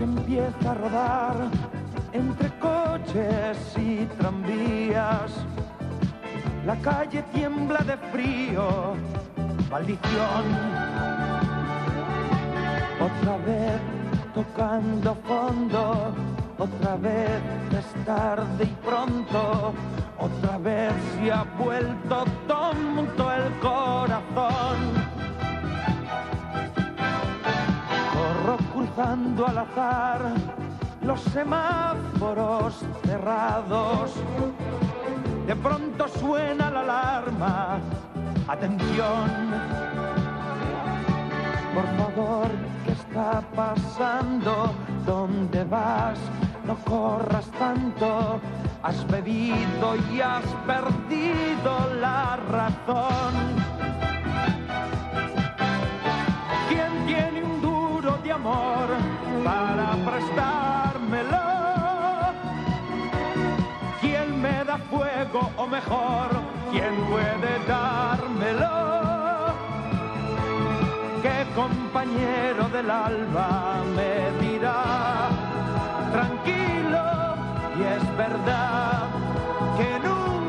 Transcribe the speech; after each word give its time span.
noche 0.00 0.04
empieza 0.04 0.70
a 0.70 0.74
rodar 0.74 1.50
entre 2.12 2.48
coches 2.58 3.58
y 3.76 4.06
tranvías. 4.18 5.32
La 6.66 6.76
calle 6.76 7.22
tiembla 7.32 7.78
de 7.80 7.96
frío, 8.12 8.94
maldición. 9.70 10.44
Otra 13.00 13.36
vez 13.46 13.80
tocando 14.34 15.14
fondo, 15.26 16.14
otra 16.58 16.96
vez 16.96 17.40
es 17.78 18.04
tarde 18.04 18.64
y 18.64 18.76
pronto, 18.86 19.72
otra 20.18 20.58
vez 20.58 20.92
se 21.16 21.32
ha 21.32 21.44
vuelto 21.58 22.24
tonto 22.46 23.32
el 23.32 23.52
corazón. 23.60 24.99
Al 29.02 29.58
azar 29.58 30.20
los 31.02 31.20
semáforos 31.32 32.84
cerrados. 33.04 34.12
De 35.46 35.56
pronto 35.56 36.06
suena 36.08 36.70
la 36.70 36.80
alarma. 36.80 37.78
Atención. 38.46 39.30
Por 41.74 41.86
favor, 41.96 42.48
¿qué 42.84 42.92
está 42.92 43.42
pasando? 43.56 44.74
¿Dónde 45.06 45.64
vas? 45.64 46.18
No 46.66 46.76
corras 46.84 47.46
tanto. 47.58 48.38
Has 48.82 49.06
bebido 49.06 49.96
y 50.12 50.20
has 50.20 50.44
perdido 50.66 51.94
la 52.00 52.36
razón. 52.36 53.89
Para 58.42 59.90
prestármelo? 60.08 61.38
¿Quién 64.00 64.40
me 64.40 64.64
da 64.64 64.78
fuego 64.90 65.50
o 65.56 65.66
mejor, 65.66 66.28
quién 66.70 66.94
puede 67.10 67.58
dármelo? 67.66 68.90
¿Qué 71.22 71.46
compañero 71.54 72.68
del 72.70 72.90
alba 72.90 73.82
me 73.96 74.46
dirá? 74.46 75.28
Tranquilo, 76.12 77.04
y 77.78 77.82
es 77.82 78.16
verdad 78.16 79.08
que 79.76 79.98
nunca 80.06 80.39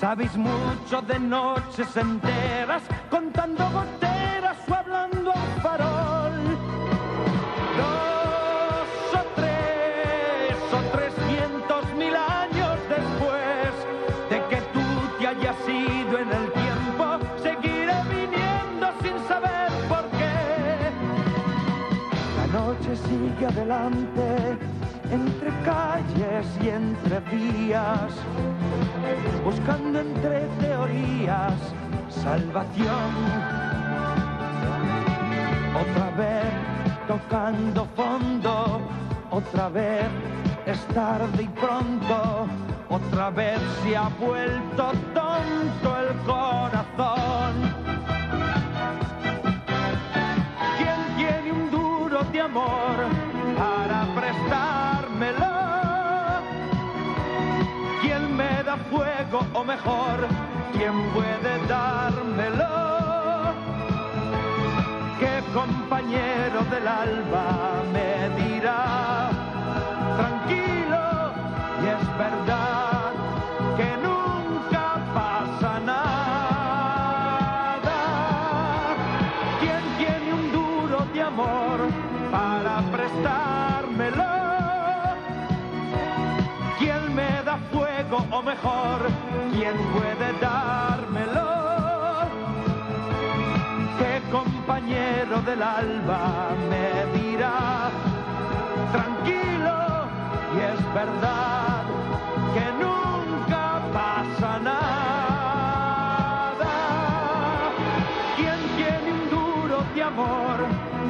Sabéis 0.00 0.34
mucho 0.34 1.02
de 1.02 1.18
noches 1.18 1.94
enteras, 1.94 2.82
contando 3.10 3.62
goteras 3.70 4.56
o 4.66 4.74
hablando 4.74 5.30
al 5.30 5.60
farol. 5.60 6.56
Dos 7.76 9.20
o 9.20 9.22
tres 9.36 10.56
o 10.72 10.80
trescientos 10.96 11.84
mil 11.98 12.16
años 12.16 12.78
después 12.88 13.72
de 14.30 14.38
que 14.48 14.62
tú 14.72 14.80
te 15.18 15.26
hayas 15.26 15.68
ido 15.68 16.18
en 16.18 16.32
el 16.32 16.50
tiempo, 16.50 17.18
seguiré 17.42 17.98
viniendo 18.08 18.86
sin 19.02 19.18
saber 19.28 19.70
por 19.86 20.04
qué. 20.16 20.90
La 22.38 22.46
noche 22.58 22.96
sigue 22.96 23.46
adelante, 23.46 24.56
entre 25.12 25.50
calles 25.62 26.46
y 26.62 26.68
entre 26.70 27.20
vías, 27.30 28.14
buscando 29.44 30.00
entre 30.00 30.46
teorías 30.60 31.54
salvación. 32.08 33.12
Otra 35.74 36.10
vez 36.16 36.70
tocando 37.06 37.86
fondo, 37.96 38.80
otra 39.30 39.68
vez 39.68 40.06
es 40.66 40.78
tarde 40.94 41.42
y 41.42 41.48
pronto, 41.48 42.46
otra 42.88 43.30
vez 43.30 43.58
se 43.82 43.96
ha 43.96 44.08
vuelto 44.20 44.92
tonto 45.14 45.96
el 45.98 46.16
corazón. 46.26 47.54
¿Quién 50.76 51.16
tiene 51.16 51.52
un 51.52 51.70
duro 51.70 52.22
de 52.32 52.40
amor 52.40 53.19
fuego 58.90 59.46
o 59.54 59.64
mejor, 59.64 60.26
quién 60.72 61.10
puede 61.12 61.66
dármelo? 61.66 62.66
¿Qué 65.18 65.42
compañero 65.54 66.64
del 66.70 66.88
alba 66.88 67.82
me 67.92 68.28
dirá? 68.36 68.49
Mejor, 88.62 89.00
quién 89.52 89.76
puede 89.92 90.32
dármelo? 90.40 91.48
¿Qué 93.98 94.22
compañero 94.30 95.40
del 95.42 95.62
alba 95.62 96.50
me 96.68 97.06
dirá? 97.18 97.90
Tranquilo, 98.92 99.76
y 100.54 100.58
es 100.72 100.94
verdad 100.94 101.84
que 102.54 102.66
nunca 102.84 103.80
pasa 103.92 104.58
nada. 104.58 104.76
¿Quién 108.36 108.60
tiene 108.76 109.12
un 109.12 109.30
duro 109.30 109.76
de 109.94 110.02
amor 110.02 110.58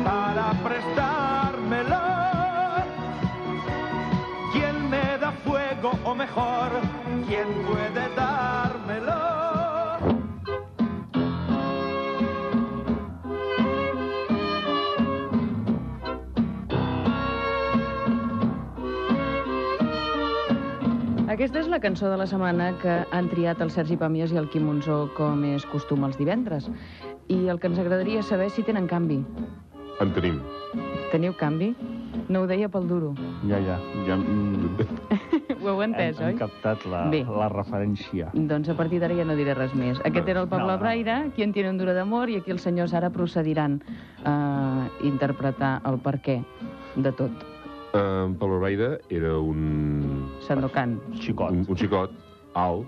para 0.05 0.53
prestármelo? 0.63 2.01
¿Quién 4.53 4.91
me 4.91 5.19
da 5.19 5.33
fuego 5.45 5.91
o 6.05 6.15
mejor, 6.15 6.71
quién 7.31 7.47
puede 7.63 8.05
dármelo? 8.17 9.19
Aquesta 21.31 21.61
és 21.63 21.69
la 21.71 21.79
cançó 21.79 22.11
de 22.11 22.19
la 22.19 22.27
setmana 22.27 22.73
que 22.83 22.99
han 23.15 23.31
triat 23.31 23.63
el 23.63 23.71
Sergi 23.71 23.97
Pàmies 23.97 24.35
i 24.35 24.41
el 24.43 24.51
Quim 24.51 24.67
Monzó 24.67 25.05
com 25.15 25.47
és 25.47 25.65
costum 25.71 26.03
els 26.11 26.19
divendres. 26.19 26.67
I 27.31 27.47
el 27.47 27.63
que 27.63 27.71
ens 27.71 27.79
agradaria 27.79 28.27
saber 28.27 28.51
si 28.51 28.67
tenen 28.67 28.91
canvi. 28.91 29.23
En 30.03 30.13
tenim. 30.19 30.43
Teniu 31.15 31.39
canvi? 31.39 31.77
No 32.29 32.43
ho 32.43 32.51
deia 32.51 32.69
pel 32.69 32.91
duro. 32.91 33.15
Ja, 33.47 33.63
ja. 33.63 33.79
ja 34.09 34.19
mm, 34.19 35.20
Ho 35.61 35.69
heu 35.69 35.83
entès, 35.85 36.17
hem, 36.19 36.25
hem 36.31 36.35
oi? 36.35 36.39
captat 36.41 36.85
la, 36.89 37.03
Bé. 37.13 37.21
la 37.29 37.49
referència. 37.53 38.31
Doncs 38.35 38.71
a 38.73 38.77
partir 38.79 39.01
d'ara 39.03 39.15
ja 39.19 39.25
no 39.29 39.37
diré 39.37 39.55
res 39.55 39.75
més. 39.77 40.01
Aquest 40.09 40.29
era 40.29 40.41
el 40.41 40.49
Pablo 40.49 40.67
No, 40.71 40.77
no. 40.77 40.83
Braire, 40.83 41.31
qui 41.37 41.43
en 41.45 41.53
tiene 41.53 41.71
un 41.71 41.79
duro 41.79 41.93
d'amor, 41.95 42.31
i 42.31 42.37
aquí 42.41 42.51
els 42.55 42.63
senyors 42.65 42.95
ara 42.95 43.11
procediran 43.11 43.81
a 44.25 44.89
interpretar 45.05 45.81
el 45.85 45.99
per 46.01 46.17
què 46.25 46.41
de 46.97 47.13
tot. 47.13 47.31
En 47.93 48.37
Pablo 48.39 48.61
Braida 48.61 48.99
era 49.11 49.37
un, 49.39 50.29
Sandokan. 50.47 51.01
Xicot. 51.21 51.51
un, 51.51 51.65
un 51.69 51.77
xicot 51.77 52.11
alt, 52.55 52.87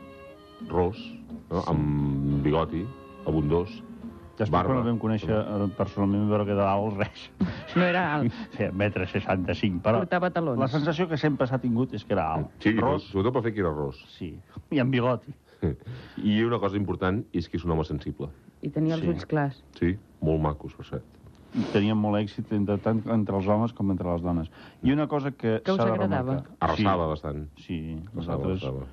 ros, 0.71 0.97
no? 1.51 1.65
amb 1.67 2.43
bigoti, 2.45 2.85
abundós, 3.27 3.83
Després 4.33 4.51
barba. 4.51 4.73
quan 4.73 4.79
el 4.81 4.87
vam 4.91 4.99
conèixer 4.99 5.31
eh, 5.31 5.67
personalment 5.77 6.29
veure 6.31 6.47
que 6.49 6.55
de 6.57 6.63
dalt 6.65 6.97
res. 6.99 7.27
No 7.77 7.85
era 7.85 8.03
alt, 8.17 8.33
Feia 8.57 8.73
metre 8.73 9.07
65, 9.07 9.81
però 9.85 10.01
portava 10.03 10.31
talons. 10.31 10.59
la 10.61 10.69
sensació 10.69 11.07
que 11.09 11.17
sempre 11.21 11.47
s'ha 11.47 11.59
tingut 11.61 11.93
és 11.95 12.05
que 12.05 12.13
era 12.17 12.27
alt. 12.35 12.49
Sí, 12.61 12.73
Ros, 12.79 13.05
sobretot 13.13 13.33
pel 13.39 13.43
fet 13.49 13.55
que 13.55 13.61
era 13.65 13.71
ros. 13.73 14.01
sí. 14.19 14.35
I 14.71 14.81
amb 14.81 14.91
bigoti. 14.93 15.33
I 16.29 16.43
una 16.45 16.59
cosa 16.59 16.77
important 16.77 17.23
és 17.33 17.49
que 17.49 17.57
és 17.57 17.65
un 17.65 17.71
home 17.77 17.85
sensible. 17.85 18.29
I 18.63 18.71
tenia 18.71 18.95
els 18.97 19.03
Sí. 19.05 19.09
ulls 19.13 19.27
clars. 19.27 19.63
Sí, 19.79 19.97
molt 20.21 20.41
macos, 20.43 20.75
per 20.75 20.87
cert. 20.87 21.05
I 21.55 21.63
tenien 21.73 21.97
molt 22.01 22.17
èxit 22.17 22.51
entre, 22.57 22.79
tant 22.81 23.03
entre 23.13 23.37
els 23.37 23.47
homes 23.47 23.73
com 23.77 23.91
entre 23.93 24.09
les 24.09 24.23
dones. 24.25 24.49
I 24.83 24.93
una 24.93 25.07
cosa 25.07 25.31
que 25.33 25.61
Que 25.63 25.71
us 25.73 25.77
s'ha 25.77 25.85
de 25.85 25.93
agradava? 25.93 26.33
remarcar... 26.41 26.57
Arrasava 26.61 27.07
bastant. 27.11 27.43
Sí, 27.59 27.65
sí 27.67 27.79
Arrasava, 27.97 28.17
nosaltres... 28.17 28.63
arrasava. 28.65 28.87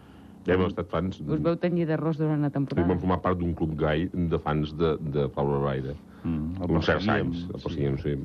Ja 0.49 0.57
hem 0.57 0.65
estat 0.67 0.89
fans... 0.91 1.19
Us 1.21 1.41
veu 1.45 1.55
tenyir 1.61 1.85
d'arròs 1.89 2.17
durant 2.19 2.41
la 2.41 2.49
Vam 2.49 2.65
temporada? 2.65 2.97
formar 2.99 3.19
part 3.23 3.37
d'un 3.39 3.53
club 3.55 3.75
gai 3.79 4.09
de 4.13 4.39
fans 4.41 4.73
de, 4.77 4.95
de 5.13 5.27
Pablo 5.35 5.61
Raire. 5.63 5.95
Mm, 6.23 6.65
Uns 6.67 6.85
certs 6.89 7.07
anys, 7.07 7.45
el 7.47 7.59
sí. 7.59 7.63
perseguíem, 7.63 7.97
sí. 8.03 8.15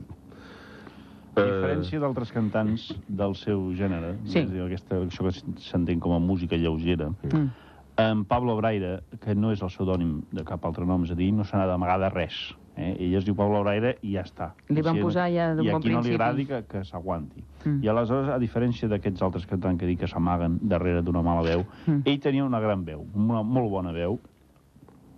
A 1.34 1.42
diferència 1.42 1.98
d'altres 1.98 2.30
cantants 2.30 2.88
del 3.10 3.34
seu 3.34 3.72
gènere, 3.74 4.14
Sí. 4.24 4.38
és 4.38 4.48
a 4.48 4.52
dir, 4.52 4.62
aquesta, 4.62 5.00
això 5.02 5.26
que 5.26 5.32
s'entén 5.66 6.00
com 6.00 6.12
a 6.14 6.18
música 6.22 6.56
lleugera, 6.56 7.10
Mm. 7.26 7.48
en 7.96 8.24
Pablo 8.24 8.56
Braire, 8.56 9.02
que 9.20 9.34
no 9.34 9.52
és 9.52 9.60
el 9.62 9.68
pseudònim 9.68 10.22
de 10.32 10.44
cap 10.44 10.64
altre 10.64 10.86
nom, 10.86 11.02
és 11.04 11.10
a 11.10 11.14
dir, 11.14 11.32
no 11.32 11.44
se 11.44 11.56
n'ha 11.56 11.66
d'amagar 11.66 11.98
de 12.00 12.08
res. 12.10 12.54
Eh? 12.76 12.96
Ell 13.06 13.14
es 13.14 13.24
diu 13.24 13.36
Pablo 13.38 13.60
Braire 13.62 13.98
i 14.02 14.16
ja 14.16 14.22
està. 14.26 14.48
Li 14.68 14.82
van 14.82 14.96
si- 14.96 15.02
posar 15.02 15.28
ja 15.30 15.54
d'un 15.54 15.64
I 15.64 15.68
a 15.68 15.72
bon 15.76 15.82
qui 15.82 15.90
no 15.92 16.00
li 16.00 16.08
principi. 16.10 16.14
agradi, 16.14 16.46
que, 16.46 16.62
que 16.66 16.84
s'aguanti. 16.84 17.44
Mm. 17.64 17.84
I 17.84 17.88
aleshores, 17.88 18.28
a 18.34 18.38
diferència 18.42 18.88
d'aquests 18.90 19.22
altres 19.22 19.46
cantants 19.46 19.78
que 19.78 19.86
dic 19.86 20.00
que 20.00 20.08
s'amaguen 20.08 20.58
darrere 20.62 21.02
d'una 21.02 21.22
mala 21.22 21.42
veu, 21.42 21.64
Mm. 21.86 22.00
ell 22.04 22.18
tenia 22.20 22.44
una 22.44 22.58
gran 22.60 22.84
veu, 22.84 23.06
una 23.14 23.42
molt 23.42 23.70
bona 23.70 23.92
veu. 23.92 24.18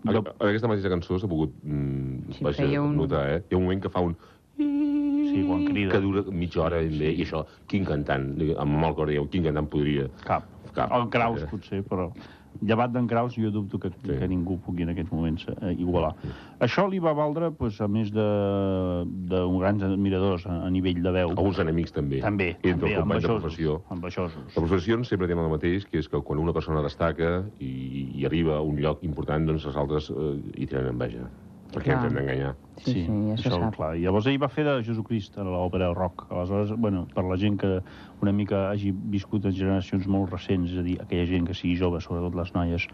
Jo, 0.07 0.21
en 0.39 0.49
aquesta 0.51 0.69
mateixa 0.69 0.89
cançó 0.93 1.19
s'ha 1.19 1.27
pogut 1.27 1.51
mm, 1.65 2.31
Sí, 2.37 2.45
vaja, 2.45 2.63
feia 2.63 2.83
un- 2.83 2.95
notar, 2.97 3.25
eh? 3.31 3.43
Hi 3.51 3.55
ha 3.55 3.59
un 3.59 3.65
moment 3.65 3.81
que 3.83 3.89
fa 3.89 4.01
un... 4.01 4.17
sí, 4.57 5.45
quan 5.49 5.65
crida. 5.65 5.93
que 5.93 6.01
dura 6.01 6.23
mitja 6.31 6.61
hora 6.63 6.77
ben 6.79 6.99
bé, 6.99 7.11
i 7.13 7.25
això, 7.25 7.45
quin 7.67 7.85
cantant, 7.85 8.29
amb 8.59 8.77
molt 8.79 8.97
cor 8.97 9.09
dieu, 9.09 9.27
quin 9.29 9.45
cantant 9.45 9.67
podria... 9.69 10.07
Cap. 10.25 10.45
Cap. 10.75 10.93
El 10.93 11.09
Kraus, 11.09 11.43
Eh. 11.43 11.47
potser, 11.51 11.83
però... 11.89 12.13
Llevat 12.63 12.93
d'en 12.93 13.07
Kraus, 13.07 13.35
jo 13.37 13.51
dubto 13.51 13.79
que, 13.79 13.91
Sí. 13.91 14.19
que 14.19 14.29
ningú 14.29 14.59
pugui 14.61 14.83
en 14.83 14.91
aquests 14.91 15.13
moments 15.13 15.47
eh, 15.49 15.73
igualar. 15.79 16.15
Això 16.61 16.89
li 16.91 16.99
va 16.99 17.13
valdre, 17.13 17.51
doncs, 17.59 17.81
a 17.81 17.89
més 17.89 18.11
de- 18.13 19.05
d'un 19.29 19.59
grans 19.59 19.83
admiradors 19.83 20.47
a, 20.47 20.67
a 20.67 20.71
nivell 20.71 21.03
de 21.03 21.11
veu. 21.11 21.31
Alguns 21.31 21.59
enemics 21.59 21.93
també. 21.93 22.21
També, 22.21 22.57
Entre 22.63 22.73
també, 22.89 22.95
companys 22.97 23.23
de 23.23 23.29
professió. 23.29 23.83
ambaixosos. 23.91 24.45
Les 24.47 24.55
professions 24.55 25.09
sempre 25.09 25.27
tenen 25.29 25.45
el 25.45 25.51
mateix, 25.51 25.85
que 25.87 25.99
és 25.99 26.09
que 26.09 26.21
quan 26.21 26.39
una 26.39 26.53
persona 26.53 26.83
destaca 26.83 27.45
i, 27.61 28.13
i 28.15 28.25
arriba 28.27 28.57
a 28.57 28.61
un 28.63 28.77
lloc 28.81 29.03
important, 29.05 29.47
doncs 29.47 29.67
els 29.67 29.77
altres 29.77 30.11
eh, 30.11 30.41
hi 30.57 30.67
tenen 30.67 30.89
enveja. 30.95 31.29
Perquè 31.77 31.93
Clar. 31.93 31.97
ens 31.99 32.07
hem 32.09 32.15
d'enganyar. 32.17 32.55
Sí, 32.77 32.93
sí, 32.93 33.05
se 33.05 33.49
això, 33.51 33.59
sap. 33.61 33.75
Clar. 33.77 33.91
I 33.97 34.05
llavors 34.07 34.27
ell 34.31 34.39
va 34.41 34.49
fer 34.53 34.65
de 34.65 34.79
Jesucrist 34.85 35.37
a 35.37 35.45
l'òpera 35.45 35.91
rock. 35.93 36.25
Aleshores, 36.31 36.73
bueno, 36.81 37.03
per 37.13 37.25
la 37.29 37.37
gent 37.41 37.59
que 37.61 37.71
una 38.25 38.33
mica 38.33 38.71
hagi 38.71 38.95
viscut 39.13 39.45
en 39.45 39.53
generacions 39.57 40.07
molt 40.09 40.33
recents, 40.33 40.73
és 40.73 40.81
a 40.81 40.85
dir, 40.87 40.97
aquella 41.03 41.27
gent 41.29 41.49
que 41.49 41.57
sigui 41.57 41.75
jove, 41.77 42.01
sobretot 42.05 42.37
les 42.39 42.53
noies, 42.57 42.87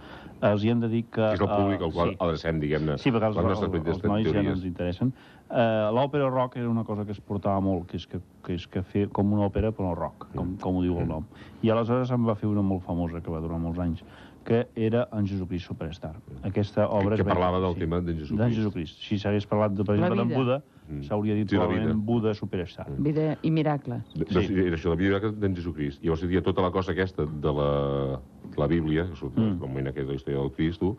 els 0.51 0.65
hi 0.65 0.73
hem 0.75 0.83
de 0.83 0.91
dir 0.91 1.05
que... 1.05 1.21
Que 1.21 1.39
és 1.39 1.45
el 1.45 1.53
públic 1.53 1.85
al 1.87 1.93
eh, 1.93 1.95
qual 1.95 2.11
sí. 2.11 2.19
adrecem, 2.27 2.59
diguem-ne, 2.65 2.99
Sí, 2.99 3.15
perquè 3.15 3.31
els, 3.31 3.39
els, 3.39 3.63
els, 3.63 4.03
nois 4.03 4.27
ja 4.27 4.43
no 4.43 4.57
ens 4.57 4.67
interessen. 4.67 5.15
Uh, 5.53 5.93
l'òpera 5.95 6.31
rock 6.33 6.57
era 6.57 6.71
una 6.71 6.83
cosa 6.89 7.05
que 7.05 7.13
es 7.13 7.21
portava 7.21 7.61
molt, 7.61 7.87
que 7.91 8.01
és 8.01 8.07
que, 8.09 8.19
que, 8.43 8.57
és 8.59 8.67
que 8.67 8.83
fer 8.83 9.07
com 9.15 9.35
una 9.37 9.47
òpera 9.51 9.71
però 9.77 9.95
rock, 9.95 10.27
Mm. 10.33 10.39
com, 10.39 10.53
com 10.63 10.77
ho 10.79 10.83
diu 10.83 10.99
el 10.99 11.07
nom. 11.07 11.27
I 11.63 11.71
aleshores 11.71 12.11
em 12.11 12.27
va 12.27 12.35
fer 12.35 12.49
una 12.49 12.63
molt 12.67 12.83
famosa, 12.83 13.21
que 13.21 13.31
va 13.31 13.41
durar 13.45 13.59
molts 13.61 13.79
anys, 13.79 14.03
que 14.45 14.67
era 14.75 15.09
en 15.13 15.27
Jesucrist 15.27 15.67
Superstar. 15.67 16.17
Aquesta 16.43 16.89
obra... 16.89 17.17
Que- 17.17 17.23
que 17.23 17.29
va- 17.29 17.35
parlava 17.35 17.61
del 17.61 17.77
tema 17.79 18.01
d'en 18.01 18.17
Jesucrist. 18.19 18.41
D'en 18.43 18.55
Jesucrist. 18.55 18.99
Si 19.07 19.19
s'hagués 19.19 19.47
parlat, 19.47 19.73
de, 19.73 19.85
per 19.85 19.95
exemple, 19.97 20.19
d'en 20.19 20.29
vida. 20.29 20.39
Buda, 20.41 20.63
Mm. 20.89 21.05
s'hauria 21.07 21.35
dit 21.39 21.49
Sí, 21.49 21.55
probablement 21.57 21.93
vida. 21.95 22.05
Buda 22.05 22.35
Superstar. 22.35 22.87
Vida 22.99 23.39
i 23.43 23.51
miracle. 23.51 24.01
De, 24.17 24.27
Sí. 24.27 24.35
de, 24.35 24.43
sí. 24.49 24.55
Era 24.67 24.77
això, 24.77 24.89
la 24.91 24.97
Bíblia 24.97 25.21
d'en 25.31 25.55
Jesucrist. 25.55 26.03
Llavors 26.03 26.23
hi 26.23 26.27
havia 26.27 26.43
tota 26.43 26.61
la 26.61 26.71
cosa 26.73 26.91
aquesta 26.93 27.25
de 27.25 27.53
la, 27.53 28.21
de 28.51 28.59
la 28.59 28.67
Bíblia, 28.67 29.07
que 29.09 29.17
surt 29.17 29.37
Mm. 29.37 29.41
mm. 29.43 29.53
el 29.53 29.59
moment 29.59 29.87
aquest 29.89 30.07
de 30.07 30.13
la 30.13 30.17
història 30.17 30.41
del 30.41 30.51
Cristo, 30.53 30.97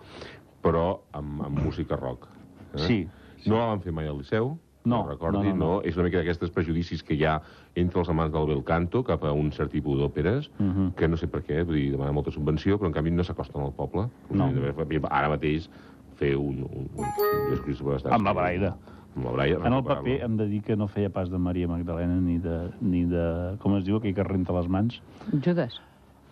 però 0.64 1.02
amb, 1.12 1.42
amb 1.44 1.60
música 1.60 1.96
rock. 1.98 2.28
Eh? 2.76 2.80
Sí. 2.88 3.08
No 3.46 3.58
la 3.58 3.66
van 3.68 3.82
fer 3.82 3.92
mai 3.92 4.08
al 4.08 4.18
Liceu, 4.18 4.58
No, 4.86 5.04
no 5.04 5.10
recordi, 5.10 5.48
no, 5.50 5.56
no, 5.56 5.66
no. 5.76 5.82
És 5.84 5.96
una 5.96 6.04
mica 6.10 6.18
d'aquestes 6.20 6.50
prejudicis 6.52 7.04
que 7.04 7.16
hi 7.16 7.24
ha 7.24 7.38
entre 7.76 8.00
els 8.02 8.10
amants 8.10 8.34
del 8.34 8.46
bel 8.48 8.64
canto 8.68 9.04
cap 9.04 9.24
a 9.24 9.32
un 9.32 9.52
cert 9.52 9.72
tipus 9.72 9.98
d'òperes, 10.00 10.50
Mhm. 10.60 10.94
que 10.96 11.08
no 11.08 11.16
sé 11.18 11.28
per 11.28 11.42
què, 11.44 11.64
vull 11.66 11.76
dir, 11.76 11.92
demanen 11.92 12.14
molta 12.14 12.32
subvenció, 12.32 12.78
però 12.78 12.88
en 12.88 12.94
canvi 12.94 13.12
no 13.12 13.24
s'acosten 13.24 13.62
al 13.62 13.72
poble. 13.74 14.10
No. 14.32 14.50
Ara 15.10 15.30
mateix 15.30 15.70
fer 16.16 16.36
un, 16.36 16.64
un, 16.64 16.90
un, 16.96 17.06
un. 17.06 18.12
Amb 18.12 18.26
la 18.26 18.34
Braire. 18.34 18.74
Amb 19.16 19.26
la 19.26 19.32
Braire. 19.32 19.62
En 19.66 19.74
el 19.74 19.84
paper 19.84 20.20
hem 20.24 20.38
de 20.38 20.48
dir 20.48 20.62
que 20.64 20.76
no 20.76 20.88
feia 20.88 21.10
pas 21.10 21.30
de 21.30 21.38
Maria 21.38 21.68
Magdalena 21.68 22.16
ni 22.20 22.38
de, 22.40 22.70
ni 22.82 23.06
de 23.06 23.56
com 23.60 23.76
es 23.78 23.84
diu, 23.86 23.98
aquell 23.98 24.14
que 24.16 24.24
renta 24.24 24.54
les 24.54 24.68
mans. 24.68 25.00
Judas. 25.44 25.80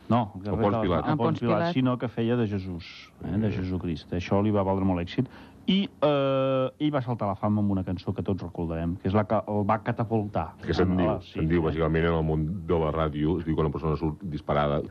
No, 0.09 0.33
que 0.44 0.50
El 0.50 0.56
renta 0.57 0.62
Pons 0.71 0.81
Pilat. 0.83 1.07
el 1.07 1.18
Pons 1.18 1.39
Pilat, 1.39 1.57
Pilat. 1.59 1.74
sinó 1.74 1.97
que 1.97 2.07
feia 2.09 2.36
de 2.36 2.47
Jesús, 2.47 3.12
eh, 3.24 3.38
de 3.38 3.51
Jesucrist. 3.51 4.12
Això 4.12 4.42
li 4.44 4.51
va 4.51 4.63
valdre 4.63 4.83
molt 4.83 5.00
èxit. 5.00 5.27
I 5.69 5.84
eh, 6.02 6.68
ell 6.81 6.92
va 6.94 7.02
saltar 7.06 7.28
a 7.28 7.31
la 7.34 7.36
fama 7.40 7.62
amb 7.62 7.72
una 7.72 7.84
cançó 7.86 8.13
que 8.13 8.24
tots 8.25 8.42
recordarem, 8.44 8.96
que 8.98 9.08
és 9.12 9.13
la 9.16 9.24
que 9.30 9.38
el 9.48 9.62
va 9.69 9.78
catapultar. 9.86 10.56
Que 10.63 10.74
se'n 10.74 10.92
En 10.92 10.98
diu, 10.98 11.08
la- 11.12 11.22
se'n 11.22 11.48
diu, 11.48 11.62
bàsicament, 11.63 12.06
en 12.10 12.18
el 12.18 12.24
món 12.25 12.46
de 12.68 12.80
la 12.81 12.92
ràdio, 12.92 13.38
es 13.40 13.46
diu 13.46 13.56
que 13.56 13.62
una 13.62 13.72
persona 13.72 13.96
surt 13.96 14.24
disparada 14.24 14.81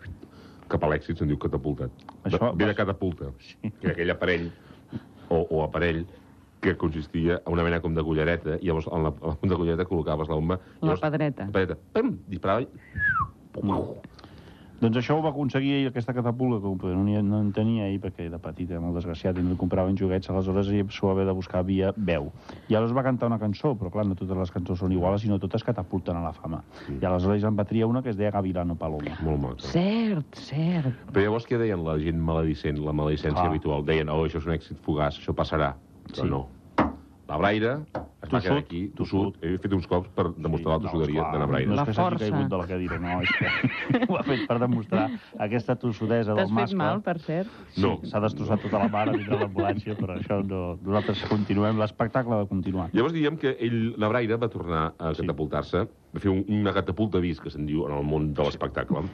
cap 0.70 0.84
a 0.84 0.88
l'èxit, 0.93 1.19
se'n 1.19 1.28
diu 1.28 1.38
catapultat. 1.38 1.90
Això 2.25 2.52
Ve 2.55 2.64
va- 2.64 2.70
de 2.70 2.75
catapulta, 2.78 3.32
que 3.61 3.72
era 3.82 3.93
aquell 3.93 4.11
aparell, 4.14 4.50
o, 5.28 5.40
o 5.50 5.62
aparell, 5.64 6.06
que 6.61 6.76
consistia 6.76 7.40
en 7.46 7.52
una 7.52 7.62
mena 7.64 7.81
com 7.81 7.94
de 7.94 8.02
cullereta, 8.05 8.58
i 8.61 8.66
llavors 8.69 8.87
en 8.93 9.02
la, 9.02 9.08
a 9.11 9.28
la 9.32 9.34
punta 9.40 9.55
de 9.55 9.56
cullereta 9.56 9.84
col·locaves 9.88 10.28
la 10.28 10.34
bomba. 10.37 10.61
La 10.81 10.87
llavors, 10.87 11.00
pedreta. 11.00 11.46
La 11.46 11.52
pedreta, 11.52 11.78
pam, 11.93 12.19
disparava 12.28 12.62
i... 12.62 12.69
Pum, 13.50 13.73
Doncs 14.80 14.96
això 14.96 15.12
ho 15.18 15.20
va 15.20 15.28
aconseguir 15.28 15.74
ell, 15.76 15.88
aquesta 15.90 16.14
catapulta, 16.16 16.56
que 16.80 16.94
no, 16.96 17.02
no 17.04 17.40
en 17.42 17.50
tenia 17.52 17.84
ell, 17.90 17.98
perquè 18.00 18.30
de 18.32 18.38
petit 18.40 18.70
era 18.70 18.80
molt 18.80 18.94
desgraciat 18.96 19.36
i 19.36 19.42
no 19.44 19.50
li 19.52 19.56
compraven 19.60 19.96
joguets, 19.98 20.30
aleshores 20.32 20.70
ell 20.72 20.86
s'ho 20.88 21.10
va 21.10 21.12
haver 21.12 21.26
de 21.28 21.34
buscar 21.36 21.60
via 21.68 21.90
veu. 21.96 22.30
I 22.70 22.74
aleshores 22.78 22.96
va 22.96 23.02
cantar 23.04 23.28
una 23.28 23.38
cançó, 23.38 23.74
però 23.76 23.90
clar, 23.92 24.06
no 24.08 24.16
totes 24.16 24.38
les 24.40 24.50
cançons 24.54 24.80
són 24.80 24.94
iguals, 24.96 25.20
sinó 25.20 25.36
totes 25.38 25.62
catapulten 25.68 26.16
a 26.16 26.22
la 26.24 26.32
fama. 26.32 26.62
I 26.96 27.04
aleshores 27.04 27.44
en 27.44 27.58
va 27.60 27.66
triar 27.68 27.90
una 27.92 28.00
que 28.02 28.08
es 28.14 28.16
deia 28.16 28.30
Gavilano 28.32 28.74
Paloma. 28.80 29.18
Molt 29.22 29.42
maco. 29.42 29.60
Cert, 29.68 30.40
cert. 30.48 30.94
Però 31.12 31.26
llavors 31.26 31.44
què 31.46 31.58
deien 31.60 31.84
la 31.84 31.98
gent 32.00 32.16
maledicent, 32.16 32.80
la 32.80 32.92
maledicència 32.96 33.44
Ah. 33.44 33.50
habitual? 33.52 33.84
Deien, 33.84 34.08
oh, 34.08 34.24
això 34.24 34.38
és 34.40 34.46
un 34.48 34.54
èxit 34.56 34.80
fugaç, 34.80 35.20
això 35.20 35.34
passarà. 35.36 35.74
Però 36.08 36.24
Sí. 36.24 36.30
no. 36.30 36.46
La 37.30 37.36
Braire 37.38 37.76
es 37.94 38.30
va 38.32 38.40
quedar 38.42 38.56
aquí, 38.58 38.80
tossut. 38.98 39.36
He 39.46 39.52
fet 39.62 39.72
uns 39.76 39.86
cops 39.86 40.08
per 40.16 40.24
demostrar 40.34 40.74
la 40.76 40.82
tossuderia 40.82 41.22
esclar, 41.22 41.32
de 41.36 41.38
la 41.38 41.46
Braire. 41.46 41.68
No 41.70 41.76
és 41.78 41.86
que 41.86 41.94
s'hagi 41.94 42.18
caigut 42.24 42.48
de 42.50 42.58
la 42.58 42.66
cadira, 42.66 42.98
no, 42.98 43.12
és 43.22 43.30
que 43.38 44.00
ho 44.10 44.18
ha 44.18 44.24
fet 44.26 44.42
per 44.50 44.56
demostrar 44.58 45.04
aquesta 45.46 45.76
tossudesa 45.78 46.34
del 46.34 46.42
T'has 46.42 46.50
mascle. 46.56 46.75
fet 46.75 46.80
mal, 46.82 47.02
per 47.06 47.16
cert? 47.22 47.54
Sí, 47.76 47.84
No. 47.87 47.92
s'ha 48.10 48.20
destrossat 48.26 48.64
tota 48.66 48.82
la 48.82 48.90
mare 48.92 49.14
dintre 49.16 49.38
l'ambulància, 49.38 49.94
però 50.00 50.18
això 50.18 50.40
no... 50.42 50.60
Nosaltres 50.82 51.22
continuem, 51.30 51.78
l'espectacle 51.78 52.42
de 52.42 52.50
continuar. 52.50 52.90
Llavors 52.92 53.14
diem 53.14 53.38
que 53.38 53.54
ell, 53.62 53.80
la 53.96 54.10
Braire, 54.10 54.37
va 54.37 54.50
tornar 54.50 54.84
a 54.99 55.14
Sí. 55.14 55.22
catapultar-se, 55.22 55.87
va 55.87 56.20
fer 56.26 56.34
un, 56.34 56.44
una 56.50 56.75
catapulta 56.75 57.22
disc, 57.22 57.42
que 57.46 57.50
se'n 57.54 57.66
diu 57.70 57.87
en 57.87 57.94
el 57.94 58.02
món 58.04 58.32
de 58.34 58.42
l'espectacle, 58.42 59.06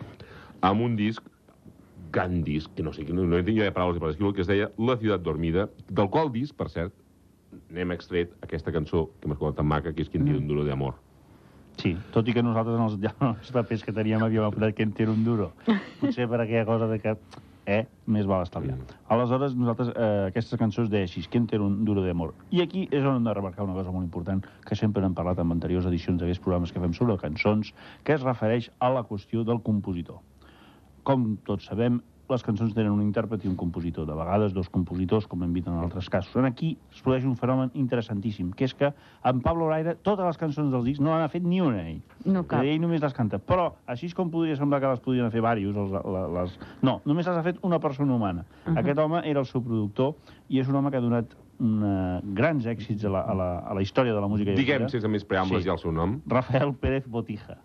amb 0.64 0.80
un 0.80 0.96
disc 0.96 1.22
gran 2.12 2.42
disc, 2.44 2.70
que 2.74 2.82
no 2.82 2.92
sé, 2.96 3.04
que 3.04 3.12
no, 3.12 3.26
no 3.28 3.42
tinc 3.44 3.58
ja 3.60 3.70
paraules 3.76 4.16
que 4.16 4.40
es 4.40 4.46
deia 4.48 4.70
La 4.78 4.96
ciutat 4.96 5.20
dormida, 5.20 5.68
del 5.90 6.08
qual 6.08 6.32
disc, 6.32 6.56
per 6.56 6.70
cert, 6.70 6.94
n'hem 7.70 7.92
extret 7.96 8.32
aquesta 8.42 8.72
cançó 8.74 9.08
que 9.20 9.28
m'ha 9.28 9.36
escoltat 9.38 9.60
tan 9.62 9.68
maca, 9.68 9.92
que 9.92 10.02
és 10.02 10.08
Quien 10.12 10.24
tiene 10.24 10.38
un 10.38 10.48
duro 10.48 10.64
de 10.64 10.72
amor. 10.72 10.94
Sí, 11.76 11.92
tot 12.12 12.28
i 12.28 12.32
que 12.32 12.42
nosaltres 12.42 12.78
en 12.78 12.84
els, 12.86 12.94
en 13.10 13.34
els 13.34 13.50
papers 13.52 13.82
que 13.84 13.92
teníem 13.92 14.22
havíem 14.24 14.46
apuntat 14.46 14.76
que 14.76 14.86
en 14.86 14.94
té 14.96 15.06
un 15.08 15.24
duro. 15.24 15.50
Potser 16.00 16.28
per 16.28 16.40
aquella 16.40 16.64
cosa 16.68 16.88
de 16.88 16.98
que, 17.02 17.16
eh, 17.66 17.82
més 18.06 18.26
val 18.26 18.46
estalviar. 18.46 18.78
Aleshores, 19.12 19.54
nosaltres, 19.58 19.90
eh, 19.92 20.30
aquestes 20.30 20.58
cançons 20.58 20.88
deia 20.90 21.04
així, 21.04 21.26
que 21.28 21.38
en 21.42 21.46
té 21.50 21.60
un 21.60 21.82
duro 21.84 22.04
d'amor. 22.04 22.32
I 22.50 22.62
aquí 22.64 22.86
és 22.90 23.04
on 23.04 23.18
hem 23.18 23.28
de 23.28 23.34
remarcar 23.34 23.66
una 23.66 23.76
cosa 23.76 23.92
molt 23.92 24.06
important, 24.06 24.46
que 24.64 24.78
sempre 24.78 25.02
n'hem 25.02 25.14
parlat 25.14 25.42
en 25.42 25.52
anteriors 25.52 25.86
edicions 25.90 26.20
d'aquests 26.22 26.42
programes 26.42 26.72
que 26.72 26.80
fem 26.80 26.94
sobre 26.96 27.18
cançons, 27.20 27.74
que 28.04 28.14
es 28.14 28.24
refereix 28.24 28.70
a 28.78 28.90
la 28.94 29.04
qüestió 29.04 29.44
del 29.44 29.60
compositor. 29.60 30.22
Com 31.04 31.36
tots 31.44 31.68
sabem, 31.68 32.00
les 32.28 32.42
cançons 32.42 32.72
tenen 32.74 32.90
un 32.90 33.02
intèrpret 33.02 33.44
i 33.44 33.48
un 33.48 33.54
compositor. 33.56 34.06
De 34.06 34.14
vegades, 34.14 34.52
dos 34.52 34.68
compositors, 34.68 35.26
com 35.30 35.42
hem 35.44 35.52
vist 35.52 35.68
en 35.68 35.74
altres 35.74 36.08
casos. 36.10 36.34
En 36.36 36.44
aquí 36.44 36.76
es 36.92 37.00
produeix 37.02 37.24
un 37.24 37.36
fenomen 37.36 37.70
interessantíssim, 37.74 38.50
que 38.52 38.64
és 38.64 38.74
que 38.74 38.92
en 39.24 39.40
Pablo 39.40 39.66
Braire, 39.66 39.94
totes 40.02 40.26
les 40.26 40.36
cançons 40.36 40.72
del 40.72 40.84
disc 40.84 41.00
no 41.00 41.14
n'ha 41.14 41.28
fet 41.28 41.42
ni 41.46 41.60
una 41.60 41.84
ell. 41.88 42.00
No 42.24 42.42
cap. 42.46 42.64
Ell 42.64 42.80
només 42.80 43.00
les 43.00 43.14
canta. 43.14 43.38
Però, 43.38 43.72
així 43.86 44.10
com 44.12 44.30
podria 44.30 44.56
semblar 44.56 44.80
que 44.80 44.88
les 44.88 45.00
podien 45.00 45.30
fer 45.30 45.40
diversos, 45.40 45.76
els, 45.76 46.30
les... 46.34 46.58
no, 46.82 47.00
només 47.04 47.26
les 47.26 47.36
ha 47.36 47.42
fet 47.42 47.58
una 47.62 47.78
persona 47.78 48.14
humana. 48.14 48.44
Uh 48.66 48.72
-huh. 48.72 48.78
Aquest 48.80 48.98
home 48.98 49.20
era 49.24 49.40
el 49.40 49.46
seu 49.46 49.62
productor 49.62 50.14
i 50.48 50.58
és 50.60 50.68
un 50.68 50.74
home 50.74 50.90
que 50.90 50.96
ha 50.96 51.00
donat 51.00 51.26
una, 51.58 52.20
grans 52.22 52.66
èxits 52.66 53.04
a 53.04 53.08
la, 53.08 53.20
a, 53.20 53.34
la, 53.34 53.58
a 53.60 53.74
la 53.74 53.82
història 53.82 54.12
de 54.12 54.20
la 54.20 54.26
música 54.28 54.50
Diguem, 54.50 54.66
lleugera. 54.66 54.88
sense 54.88 55.08
més 55.08 55.24
preàmbules, 55.26 55.62
Sí. 55.62 55.68
ja 55.68 55.72
el 55.72 55.78
seu 55.78 55.92
nom. 55.92 56.20
Rafael 56.26 56.74
Pérez 56.74 57.06
Botija. 57.08 57.56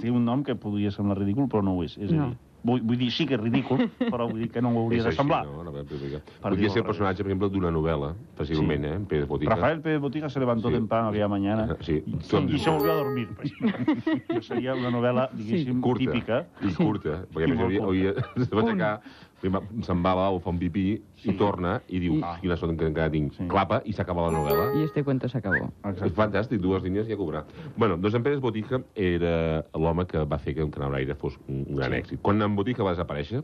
Té 0.00 0.10
un 0.10 0.24
nom 0.24 0.42
que 0.42 0.54
podria 0.56 0.90
semblar 0.90 1.18
ridícul, 1.18 1.46
però 1.48 1.62
no 1.62 1.72
ho 1.76 1.82
és. 1.84 1.96
És 1.98 2.10
a 2.12 2.14
No. 2.14 2.26
dir, 2.28 2.36
vull, 2.64 2.80
vull 2.82 2.96
dir, 2.98 3.10
sí 3.12 3.26
que 3.28 3.36
és 3.36 3.40
ridícul, 3.40 3.84
però 4.12 4.26
vull 4.30 4.40
dir 4.40 4.48
que 4.50 4.62
no 4.64 4.70
ho 4.72 4.82
hauria 4.84 4.98
És 4.98 5.04
de 5.04 5.10
així, 5.12 5.18
semblar. 5.20 5.44
No? 5.46 5.62
No, 5.64 5.72
Podria 6.40 6.70
ser 6.70 6.80
el 6.82 6.86
personatge, 6.88 7.22
per 7.22 7.30
exemple, 7.30 7.48
d'una 7.52 7.70
novel·la, 7.70 8.14
fàcilment, 8.38 8.80
Sí. 8.84 8.90
eh? 8.90 8.94
en 8.96 9.04
Pérez 9.06 9.28
Botica. 9.28 9.54
Rafael 9.54 9.80
Pérez 9.84 10.00
Botija 10.00 10.28
se 10.30 10.40
levantó 10.40 10.68
Sí. 10.68 10.74
temprano 10.74 11.08
aquella 11.08 11.28
mañana 11.28 11.76
Sí, 11.80 12.02
y, 12.06 12.16
tot 12.28 12.48
y 12.50 12.58
se 12.58 12.70
volvió 12.70 12.92
a 12.92 12.94
dormir. 12.96 13.28
Seria 14.42 14.74
una 14.74 14.90
novel·la, 14.90 15.28
diguéssim, 15.32 15.80
curta. 15.80 16.04
típica. 16.04 16.46
I 16.62 16.74
curta, 16.74 17.24
perquè 17.32 17.44
a 17.44 17.54
més 17.54 17.78
curta. 17.78 17.84
havia, 17.86 18.14
se 18.48 18.54
va 18.54 18.62
aixecar, 18.62 18.92
se'n 19.82 20.02
va 20.04 20.12
a 20.12 20.40
fa 20.40 20.50
un 20.50 20.58
pipí, 20.58 21.02
Sí. 21.16 21.30
i 21.30 21.36
torna, 21.36 21.80
i 21.88 21.98
diu, 21.98 22.14
I- 22.18 22.22
quina 22.40 22.56
sort 22.56 22.76
que 22.78 22.86
encara 22.86 23.10
tinc. 23.10 23.32
Sí. 23.32 23.46
Clapa, 23.48 23.82
i 23.84 23.92
s'acaba 23.92 24.22
la 24.30 24.38
novel·la. 24.38 24.78
I 24.80 24.84
este 24.84 25.02
cuento 25.04 25.28
s'acabó. 25.28 25.70
És 26.04 26.12
fantàstic, 26.14 26.60
dues 26.60 26.82
línies 26.82 27.08
i 27.08 27.12
a 27.12 27.16
cobrar. 27.16 27.44
Bueno, 27.76 27.96
doncs 27.96 28.14
en 28.14 28.22
Pérez 28.22 28.40
Botica 28.40 28.82
era 28.94 29.64
l'home 29.74 30.06
que 30.06 30.24
va 30.24 30.38
fer 30.38 30.54
que 30.54 30.60
en 30.62 30.70
Canal 30.70 30.94
Aire 30.94 31.14
fos 31.14 31.38
un, 31.48 31.64
gran 31.76 31.90
Sí. 31.92 31.96
èxit. 31.98 32.20
Quan 32.22 32.40
en 32.42 32.56
Botica 32.56 32.82
va 32.82 32.90
desaparèixer, 32.94 33.42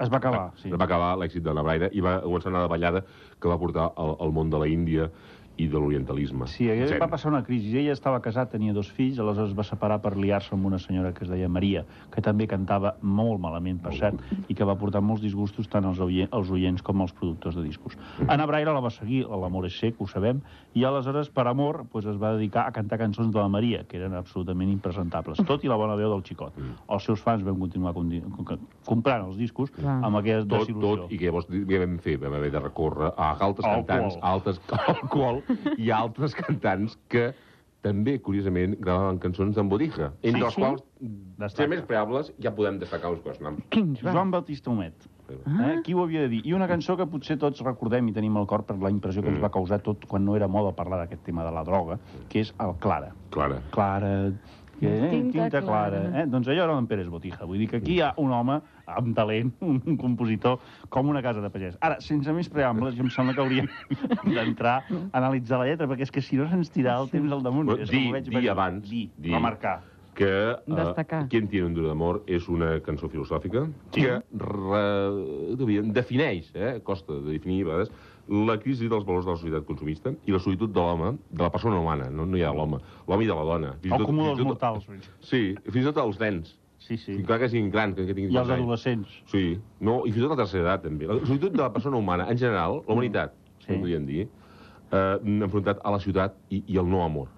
Es 0.00 0.10
va 0.10 0.16
acabar, 0.16 0.52
sí. 0.56 0.68
Es 0.68 0.74
va 0.80 0.84
acabar 0.86 1.16
l'èxit 1.18 1.42
de 1.42 1.52
la 1.52 1.62
Braire 1.62 1.90
i 1.92 2.00
va 2.00 2.22
començar 2.22 2.48
una 2.48 2.60
davallada 2.60 3.04
que 3.38 3.46
va 3.46 3.58
portar 3.58 3.92
al, 3.94 4.16
al 4.18 4.32
món 4.32 4.48
de 4.50 4.58
la 4.58 4.66
Índia 4.66 5.10
i 5.56 5.66
de 5.68 5.78
l'orientalisme. 5.78 6.46
Sí, 6.48 6.68
ell 6.70 6.94
va 7.00 7.08
passar 7.12 7.30
una 7.30 7.42
crisi. 7.44 7.74
Ella 7.78 7.92
estava 7.92 8.20
casat, 8.24 8.50
tenia 8.54 8.72
dos 8.72 8.90
fills, 8.92 9.18
aleshores 9.20 9.50
es 9.52 9.56
va 9.58 9.64
separar 9.66 10.00
per 10.02 10.16
liar-se 10.16 10.54
amb 10.54 10.66
una 10.66 10.78
senyora 10.78 11.12
que 11.12 11.24
es 11.24 11.30
deia 11.30 11.48
Maria, 11.48 11.84
que 12.10 12.22
també 12.24 12.46
cantava 12.48 12.94
molt 13.02 13.40
malament, 13.40 13.80
per 13.82 13.92
cert, 13.98 14.20
i 14.48 14.54
que 14.54 14.64
va 14.64 14.76
portar 14.80 15.02
molts 15.04 15.22
disgustos 15.22 15.68
tant 15.68 15.84
als, 15.84 16.00
oient, 16.00 16.28
als 16.32 16.50
oients 16.50 16.82
com 16.82 17.00
als 17.04 17.12
productors 17.12 17.56
de 17.56 17.62
discos. 17.66 17.98
Anna 18.26 18.46
Braire 18.46 18.72
la 18.72 18.80
va 18.80 18.90
seguir, 18.90 19.26
l'amor 19.28 19.66
és 19.68 19.76
sec, 19.78 20.00
ho 20.00 20.06
sabem, 20.08 20.40
i 20.74 20.84
aleshores, 20.88 21.28
per 21.30 21.46
amor, 21.50 21.82
doncs 21.92 22.06
es 22.14 22.16
va 22.20 22.32
dedicar 22.36 22.66
a 22.66 22.72
cantar 22.72 22.98
cançons 22.98 23.32
de 23.32 23.38
la 23.38 23.48
Maria, 23.48 23.84
que 23.84 23.98
eren 24.00 24.14
absolutament 24.16 24.70
impresentables, 24.72 25.38
tot 25.46 25.64
i 25.64 25.68
la 25.70 25.76
bona 25.76 25.96
veu 26.00 26.10
del 26.10 26.24
xicot. 26.24 26.56
Els 26.88 27.04
seus 27.04 27.20
fans 27.20 27.44
van 27.44 27.58
continuar 27.60 27.92
comprant 28.84 29.26
els 29.26 29.36
discos 29.38 29.70
Clar. 29.76 29.98
amb 30.04 30.16
aquesta 30.20 30.48
tot, 30.48 30.66
desil·lusió. 30.66 30.96
tot, 31.04 31.12
i 31.12 31.18
que 31.20 31.28
llavors 31.28 31.48
què 31.50 31.80
vam 31.82 31.98
fer? 32.02 32.16
Vam 32.22 32.36
haver 32.38 32.50
de 32.54 32.60
recórrer 32.62 33.12
a 33.16 33.30
altres 33.38 33.66
Alcohol. 33.68 33.84
cantants, 33.86 34.16
a 34.20 34.32
altres 34.32 34.60
alcohol, 34.94 35.41
i 35.82 35.90
a 35.90 35.98
altres 36.02 36.34
cantants 36.34 36.98
que 37.08 37.32
també, 37.82 38.18
curiosament, 38.22 38.76
gravaven 38.78 39.18
cançons 39.18 39.56
en 39.58 39.68
botija, 39.68 40.12
entre 40.22 40.38
Sí, 40.40 40.44
els 40.46 40.54
sí? 40.54 40.60
quals, 40.62 40.82
Destaca. 41.00 41.56
ser 41.56 41.68
més 41.72 41.82
preables, 41.88 42.32
ja 42.38 42.52
podem 42.54 42.78
destacar 42.78 43.10
uns 43.10 43.22
quants 43.24 43.40
noms. 43.42 43.64
Quins? 43.74 43.98
Joan 44.04 44.30
Baptista 44.30 44.70
Homet. 44.70 44.94
Ah. 45.46 45.72
Eh? 45.72 45.80
Qui 45.84 45.94
ho 45.94 46.02
havia 46.02 46.20
de 46.22 46.28
dir? 46.28 46.40
I 46.46 46.52
una 46.52 46.66
cançó 46.68 46.96
que 46.96 47.06
potser 47.06 47.38
tots 47.38 47.62
recordem 47.64 48.08
i 48.08 48.12
tenim 48.12 48.36
al 48.36 48.46
cor 48.46 48.64
per 48.68 48.76
la 48.82 48.90
impressió 48.90 49.22
que 49.22 49.30
ens 49.30 49.42
va 49.42 49.50
causar 49.50 49.78
tot 49.80 50.04
quan 50.06 50.24
no 50.24 50.34
era 50.36 50.48
moda 50.48 50.74
parlar 50.76 50.98
d'aquest 51.04 51.22
tema 51.24 51.44
de 51.44 51.52
la 51.54 51.62
droga, 51.64 51.98
que 52.28 52.40
és 52.40 52.54
el 52.60 52.74
Clara. 52.82 53.12
Clara. 53.30 53.60
Clara, 53.70 54.32
que, 54.80 54.88
eh? 54.90 55.10
Tinta 55.10 55.44
tinta 55.44 55.60
clara. 55.62 56.00
clara. 56.02 56.22
Eh? 56.22 56.26
Doncs 56.26 56.48
allò 56.48 56.64
era 56.64 56.76
en 56.76 56.86
Pérez 56.90 57.06
Botija. 57.08 57.44
Vull 57.46 57.58
dir 57.62 57.68
que 57.70 57.76
aquí 57.78 57.94
hi 57.94 58.00
ha 58.02 58.12
un 58.18 58.32
home 58.32 58.60
amb 58.86 59.14
talent, 59.14 59.52
un, 59.60 59.80
un 59.86 59.96
compositor, 59.96 60.58
com 60.90 61.08
una 61.08 61.22
casa 61.22 61.40
de 61.40 61.48
pagès. 61.54 61.78
Ara, 61.80 62.00
sense 62.00 62.32
més 62.34 62.50
preàmbules, 62.50 62.96
jo 62.98 63.04
em 63.06 63.10
sembla 63.14 63.32
que 63.34 63.40
hauríem 63.40 63.68
d'entrar 64.26 64.82
a 64.82 65.00
analitzar 65.22 65.60
la 65.62 65.66
lletra, 65.70 65.86
perquè 65.86 66.02
és 66.02 66.10
que 66.10 66.20
si 66.20 66.36
no 66.36 66.48
se'ns 66.50 66.70
tirarà 66.74 66.98
el 67.00 67.08
temps 67.14 67.30
al 67.32 67.42
damunt. 67.46 67.70
Que 67.78 67.86
dir- 67.86 68.22
dir 68.28 68.50
abans, 68.50 68.88
Dir, 68.90 69.08
dir. 69.16 69.32
remarcar. 69.32 69.80
Que 70.14 70.54
uh, 70.66 70.74
Destacar. 70.76 71.28
Quien 71.28 71.48
tiene 71.48 71.66
un 71.66 71.74
duro 71.74 71.88
d'amor 71.88 72.22
és 72.26 72.48
una 72.48 72.80
cançó 72.84 73.08
filosòfica 73.08 73.66
Sí. 73.94 74.02
que 74.02 74.18
re, 74.36 75.82
defineix, 75.92 76.50
eh, 76.54 76.80
costa 76.84 77.14
de 77.14 77.32
definir 77.32 77.62
a 77.64 77.68
vegades, 77.70 77.90
la 78.28 78.58
crisi 78.60 78.88
dels 78.88 79.04
valors 79.04 79.24
de 79.26 79.32
la 79.32 79.36
societat 79.40 79.64
consumista 79.66 80.12
i 80.26 80.32
la 80.32 80.38
solitud 80.38 80.70
de 80.70 80.78
l'home, 80.80 81.16
de 81.30 81.42
la 81.42 81.50
persona 81.50 81.78
humana, 81.80 82.10
no, 82.10 82.26
no 82.26 82.36
hi 82.36 82.42
ha 82.46 82.52
l'home, 82.54 82.78
l'home 83.08 83.24
i 83.24 83.26
de 83.26 83.34
la 83.34 83.44
dona. 83.44 83.72
Fins 83.82 83.92
El 83.94 83.98
tot- 83.98 84.06
comú 84.06 84.22
fins 84.26 84.36
dels 84.36 84.38
tot- 84.38 84.46
mortals. 84.52 84.86
Sí, 85.20 85.54
fins 85.64 85.82
i 85.84 85.88
tot 85.90 86.02
els 86.04 86.20
nens. 86.20 86.58
Sí, 86.82 86.96
sí. 86.98 87.12
Encara 87.12 87.38
que 87.44 87.48
siguin 87.48 87.70
grans, 87.70 87.94
que, 87.94 88.04
que 88.06 88.14
tinguin 88.14 88.32
I 88.32 88.36
els 88.36 88.46
12 88.48 88.52
anys. 88.54 88.62
adolescents. 88.64 89.08
Sí, 89.30 89.58
no, 89.80 90.00
i 90.04 90.10
fins 90.12 90.18
i 90.18 90.26
tot 90.26 90.32
la 90.36 90.40
tercera 90.44 90.62
edat, 90.64 90.82
també. 90.82 91.06
La 91.06 91.20
solitud 91.26 91.52
de 91.52 91.58
la 91.62 91.72
persona 91.72 91.96
humana, 91.96 92.26
en 92.30 92.38
general, 92.38 92.80
la 92.86 92.92
humanitat, 92.92 93.34
Sí. 93.60 93.66
sí. 93.72 93.78
podríem 93.78 94.04
dir, 94.06 94.28
eh, 94.92 95.18
enfrontat 95.22 95.78
a 95.84 95.90
la 95.90 96.00
ciutat 96.00 96.34
i, 96.50 96.64
i 96.66 96.76
el 96.78 96.88
no 96.90 97.04
amor, 97.04 97.28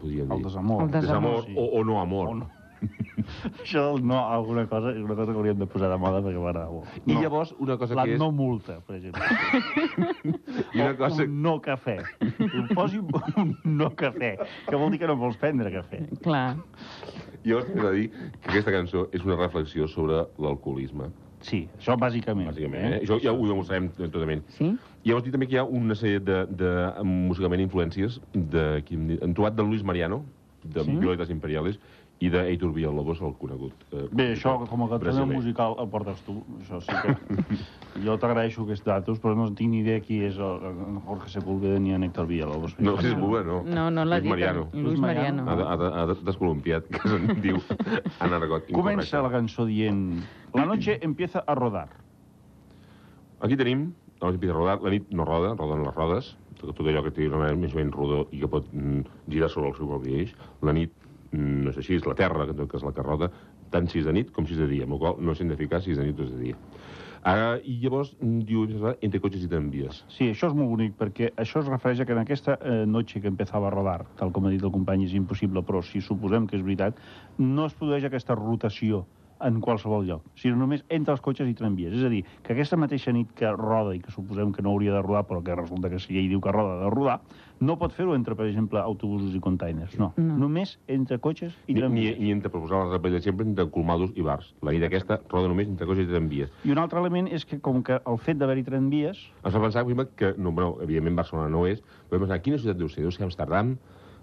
podríem 0.00 0.26
dir. 0.28 0.36
El 0.36 0.42
desamor. 0.44 0.82
El 0.84 0.90
desamor. 0.90 1.44
Desamor 1.46 1.62
o, 1.62 1.80
o 1.80 1.84
no 1.84 2.00
amor. 2.00 2.28
O 2.28 2.34
no. 2.34 2.50
Això 3.62 3.82
del 3.92 4.00
no 4.06 4.16
alguna 4.34 4.64
cosa 4.66 4.90
és 4.90 4.98
una 5.04 5.14
cosa 5.14 5.30
que 5.30 5.38
hauríem 5.38 5.58
de 5.60 5.66
posar 5.70 5.88
de 5.92 5.96
moda 6.02 6.18
perquè 6.24 6.40
m'agrada 6.42 6.70
molt. 6.72 6.88
I 7.06 7.12
No. 7.14 7.20
llavors, 7.22 7.52
una 7.62 7.76
cosa 7.78 7.94
La 7.94 8.04
que 8.08 8.14
és... 8.16 8.18
no 8.18 8.32
multa, 8.34 8.80
per 8.86 8.96
exemple. 8.96 9.22
I 10.74 10.80
una 10.80 10.96
cosa... 10.96 11.22
Un 11.22 11.36
no 11.42 11.60
cafè. 11.62 11.96
Posi 12.74 12.98
un 12.98 13.54
no 13.64 13.90
cafè, 13.94 14.32
que 14.66 14.76
vol 14.76 14.90
dir 14.90 14.98
que 14.98 15.06
no 15.06 15.16
vols 15.16 15.36
prendre 15.38 15.70
cafè. 15.70 16.02
Clar. 16.24 16.56
Llavors, 17.44 17.70
t'he 17.70 17.80
de 17.82 17.92
dir 18.00 18.08
que 18.10 18.50
aquesta 18.50 18.74
cançó 18.74 19.06
és 19.14 19.22
una 19.26 19.36
reflexió 19.38 19.86
sobre 19.90 20.24
l'alcoholisme, 20.38 21.12
Sí, 21.42 21.64
això 21.74 21.96
bàsicament. 21.98 22.46
bàsicament. 22.52 22.84
Eh? 22.92 22.98
Això 23.02 23.16
ja 23.18 23.32
ho 23.34 23.46
demostrarem 23.48 23.88
totalment. 23.96 24.44
Sí? 24.54 24.68
I 25.02 25.08
llavors 25.10 25.24
dir 25.26 25.32
també 25.34 25.48
que 25.50 25.56
hi 25.56 25.58
ha 25.58 25.64
una 25.66 25.96
sèrie 25.98 26.20
de, 26.22 26.44
de 26.46 26.70
musicalment 27.02 27.60
influències 27.64 28.20
de, 28.32 28.82
qui 28.86 28.94
hem, 28.94 29.32
trobat 29.34 29.56
de 29.58 29.64
Luis 29.66 29.82
Mariano, 29.82 30.24
de 30.62 30.84
Sí? 30.86 30.94
Violetas 30.94 31.30
Imperiales, 31.34 31.80
i 32.22 32.28
d'Eitur 32.30 32.68
Villalobos, 32.70 33.18
el 33.26 33.32
conegut. 33.34 33.72
Eh, 33.90 34.04
Bé, 34.14 34.28
això, 34.36 34.52
com 34.70 34.84
a 34.84 34.86
brasiler. 35.24 35.40
musical 35.40 35.72
el 35.82 35.88
portes 35.90 36.20
tu. 36.22 36.36
Això 36.60 36.78
sí 36.78 36.94
que... 37.02 37.56
jo 38.06 38.14
t'agraeixo 38.22 38.62
aquests 38.62 38.84
datos, 38.86 39.18
però 39.18 39.34
no 39.34 39.48
tinc 39.58 39.72
ni 39.72 39.80
idea 39.82 39.98
qui 40.04 40.20
és 40.28 40.38
el, 40.38 40.62
el 40.68 41.00
Jorge 41.02 41.32
Sepúlveda 41.34 41.80
ni 41.82 41.90
en 41.96 42.04
Héctor 42.06 42.28
Villalobos. 42.30 42.76
No, 42.78 42.94
si 43.00 43.10
és 43.10 43.16
Buba, 43.18 43.42
no. 43.42 43.64
No, 43.66 43.88
no 43.90 44.04
l'ha 44.06 44.20
Luis 44.20 44.28
dit. 44.28 44.30
Mariano. 44.36 44.68
Luis 44.72 45.00
Mariano. 45.02 45.48
Ha, 45.50 45.56
de- 45.58 45.66
ha, 45.66 45.90
ha 46.04 46.06
de- 46.12 46.20
descolumpiat, 46.30 46.86
que 46.94 47.02
se'n 47.10 47.26
diu 47.48 47.58
en 47.58 48.38
argot 48.38 48.70
Comença 48.70 49.18
la 49.26 49.32
cançó 49.34 49.66
dient... 49.66 50.22
La 50.54 50.62
noche 50.70 51.00
empieza 51.02 51.42
a 51.42 51.56
rodar. 51.58 51.88
Aquí 53.42 53.56
tenim, 53.58 53.88
la 54.22 54.30
nit 54.30 54.38
empieza 54.38 54.54
a 54.54 54.58
rodar, 54.58 54.82
la 54.82 54.90
nit 54.90 55.10
no 55.10 55.24
roda, 55.24 55.54
roden 55.58 55.84
les 55.84 55.94
rodes, 55.94 56.32
tot, 56.60 56.74
tot 56.76 56.86
allò 56.86 57.02
que 57.02 57.14
té 57.14 57.26
una 57.28 57.40
manera 57.42 57.58
més 57.58 57.74
o 57.74 57.80
menys 57.80 57.96
rodó 57.96 58.24
i 58.30 58.42
que 58.42 58.50
pot 58.50 58.68
mm, 58.70 59.02
girar 59.28 59.50
sobre 59.50 59.72
el 59.72 59.78
seu 59.78 59.90
propi 59.90 60.18
eix. 60.22 60.34
La 60.62 60.74
nit 60.76 60.92
mm, 61.32 61.62
no 61.66 61.72
és 61.72 61.80
així, 61.82 61.98
és 61.98 62.06
la 62.06 62.16
terra, 62.18 62.46
que 62.50 62.68
cas 62.70 62.86
la 62.86 62.94
que 62.94 63.06
roda, 63.06 63.30
tant 63.72 63.88
si 63.90 64.02
és 64.02 64.08
de 64.08 64.14
nit 64.14 64.32
com 64.32 64.46
si 64.46 64.54
és 64.54 64.62
de 64.62 64.68
dia, 64.70 64.88
amb 64.88 65.00
qual 65.00 65.18
no 65.18 65.34
s'hem 65.34 65.50
de 65.50 65.58
ficar 65.58 65.82
si 65.82 65.94
és 65.94 66.00
de 66.00 66.06
nit 66.06 66.20
o 66.20 66.28
és 66.28 66.34
de 66.34 66.42
dia. 66.48 66.60
Uh, 67.22 67.60
I 67.70 67.76
llavors 67.84 68.08
mm, 68.18 68.40
diu, 68.48 68.64
entre 68.98 69.20
cotxes 69.22 69.44
i 69.46 69.50
tramvies. 69.50 70.00
Sí, 70.10 70.26
això 70.32 70.48
és 70.50 70.56
molt 70.58 70.72
bonic, 70.72 70.96
perquè 70.98 71.30
això 71.38 71.62
es 71.62 71.70
refereix 71.70 72.02
a 72.02 72.06
que 72.06 72.16
en 72.16 72.22
aquesta 72.24 72.56
eh, 72.58 72.82
noche 72.86 73.22
que 73.22 73.30
empezava 73.30 73.68
a 73.70 73.74
rodar, 73.74 74.00
tal 74.18 74.34
com 74.34 74.48
ha 74.48 74.50
dit 74.50 74.62
el 74.62 74.74
company, 74.74 75.06
és 75.06 75.14
impossible, 75.14 75.62
però 75.66 75.84
si 75.86 76.02
suposem 76.02 76.48
que 76.50 76.58
és 76.58 76.64
veritat, 76.66 76.98
no 77.38 77.68
es 77.70 77.76
produeix 77.78 78.08
aquesta 78.08 78.34
rotació 78.34 79.04
en 79.42 79.60
qualsevol 79.60 80.04
lloc, 80.06 80.22
sinó 80.38 80.56
només 80.56 80.84
entre 80.88 81.12
els 81.16 81.20
cotxes 81.20 81.48
i 81.50 81.54
tramvies. 81.54 81.92
És 81.98 82.04
a 82.04 82.10
dir, 82.12 82.22
que 82.42 82.52
aquesta 82.54 82.76
mateixa 82.78 83.12
nit 83.12 83.30
que 83.34 83.50
roda 83.52 83.94
i 83.96 84.00
que 84.00 84.10
suposem 84.14 84.52
que 84.52 84.62
no 84.62 84.70
hauria 84.70 84.92
de 84.94 85.02
rodar, 85.02 85.24
però 85.26 85.42
que 85.42 85.54
resulta 85.54 85.90
que 85.90 85.98
si 85.98 86.16
ell 86.18 86.28
diu 86.30 86.40
que 86.40 86.52
roda 86.52 86.78
de 86.84 86.90
rodar, 86.90 87.20
no 87.62 87.76
pot 87.78 87.92
fer-ho 87.94 88.14
entre, 88.16 88.34
per 88.34 88.46
exemple, 88.48 88.80
autobusos 88.80 89.34
i 89.34 89.40
containers. 89.40 89.96
No, 89.98 90.12
No. 90.16 90.36
només 90.38 90.78
entre 90.88 91.18
cotxes 91.18 91.52
i 91.66 91.74
Ni, 91.74 91.74
ni, 91.74 91.80
tramvies. 91.80 92.18
ni 92.18 92.30
entre 92.32 92.50
proposar 92.50 92.84
la 92.86 92.96
rebel·lia 92.98 93.20
sempre 93.22 93.46
entre 93.46 93.68
colmados 93.70 94.10
i 94.16 94.22
bars. 94.22 94.52
La 94.62 94.72
nit 94.72 94.82
aquesta 94.82 95.20
roda 95.30 95.48
només 95.48 95.68
entre 95.68 95.86
cotxes 95.86 96.08
i 96.08 96.10
tramvies. 96.10 96.50
I 96.64 96.72
un 96.72 96.78
altre 96.78 96.98
element 96.98 97.28
és 97.28 97.44
que, 97.44 97.60
com 97.60 97.82
que 97.82 98.00
el 98.04 98.18
fet 98.18 98.38
d'haver-hi 98.38 98.64
tramvies 98.64 99.18
Ens 99.44 99.54
fa 99.54 99.60
pensar, 99.60 99.84
per 99.84 99.92
exemple, 99.92 100.08
que, 100.16 100.34
no, 100.38 100.50
bueno, 100.52 100.78
evidentment 100.82 101.16
Barcelona 101.16 101.48
no 101.48 101.66
és, 101.66 101.80
però 102.10 102.18
vam 102.18 102.26
pensar, 102.28 102.42
quina 102.42 102.58
ciutat 102.58 102.76
deu 102.78 102.88
ser? 102.88 103.02
Deu 103.02 103.10
ser 103.10 103.24
Amsterdam? 103.24 103.76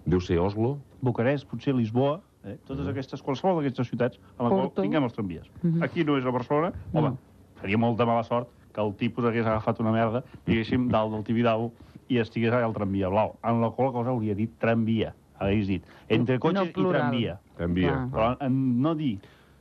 Deu 0.06 0.20
ser 0.22 0.40
Oslo? 0.40 0.78
Bucarest, 1.02 1.48
potser 1.48 1.74
Lisboa, 1.76 2.22
eh? 2.46 2.58
totes 2.68 2.88
aquestes, 2.88 3.22
qualsevol 3.22 3.60
d'aquestes 3.60 3.88
ciutats 3.90 4.20
en 4.38 4.44
la 4.46 4.50
qual 4.50 4.62
Porto. 4.68 4.82
tinguem 4.82 5.04
els 5.04 5.14
tramvies. 5.14 5.50
Mhm. 5.62 5.84
Aquí 5.84 6.04
no 6.04 6.18
és 6.18 6.26
a 6.26 6.32
Barcelona, 6.32 6.74
home, 6.94 7.14
seria 7.62 7.78
molta 7.78 8.06
mala 8.06 8.24
sort 8.24 8.50
que 8.74 8.82
el 8.82 8.94
tipus 8.96 9.26
hagués 9.26 9.46
agafat 9.46 9.80
una 9.80 9.92
merda, 9.92 10.24
diguéssim, 10.46 10.88
dalt 10.90 11.12
del 11.12 11.24
Tibidabo 11.24 11.72
i 12.08 12.18
estigués 12.18 12.52
allà 12.54 12.66
al 12.66 12.74
tramvia 12.74 13.10
blau, 13.10 13.36
en 13.44 13.62
la 13.62 13.72
qual 13.72 13.92
cosa 13.92 14.10
hauria 14.10 14.36
dit 14.36 14.52
tramvia, 14.60 15.14
hagués 15.40 15.68
dit, 15.68 15.84
entre 16.08 16.40
cotxes 16.40 16.70
i 16.70 16.74
plural. 16.74 17.02
tramvia. 17.02 17.40
Tramvia. 17.58 17.92
Clar. 17.92 18.10
Però 18.12 18.46
en 18.46 18.82
no 18.82 18.96
dir 18.96 19.20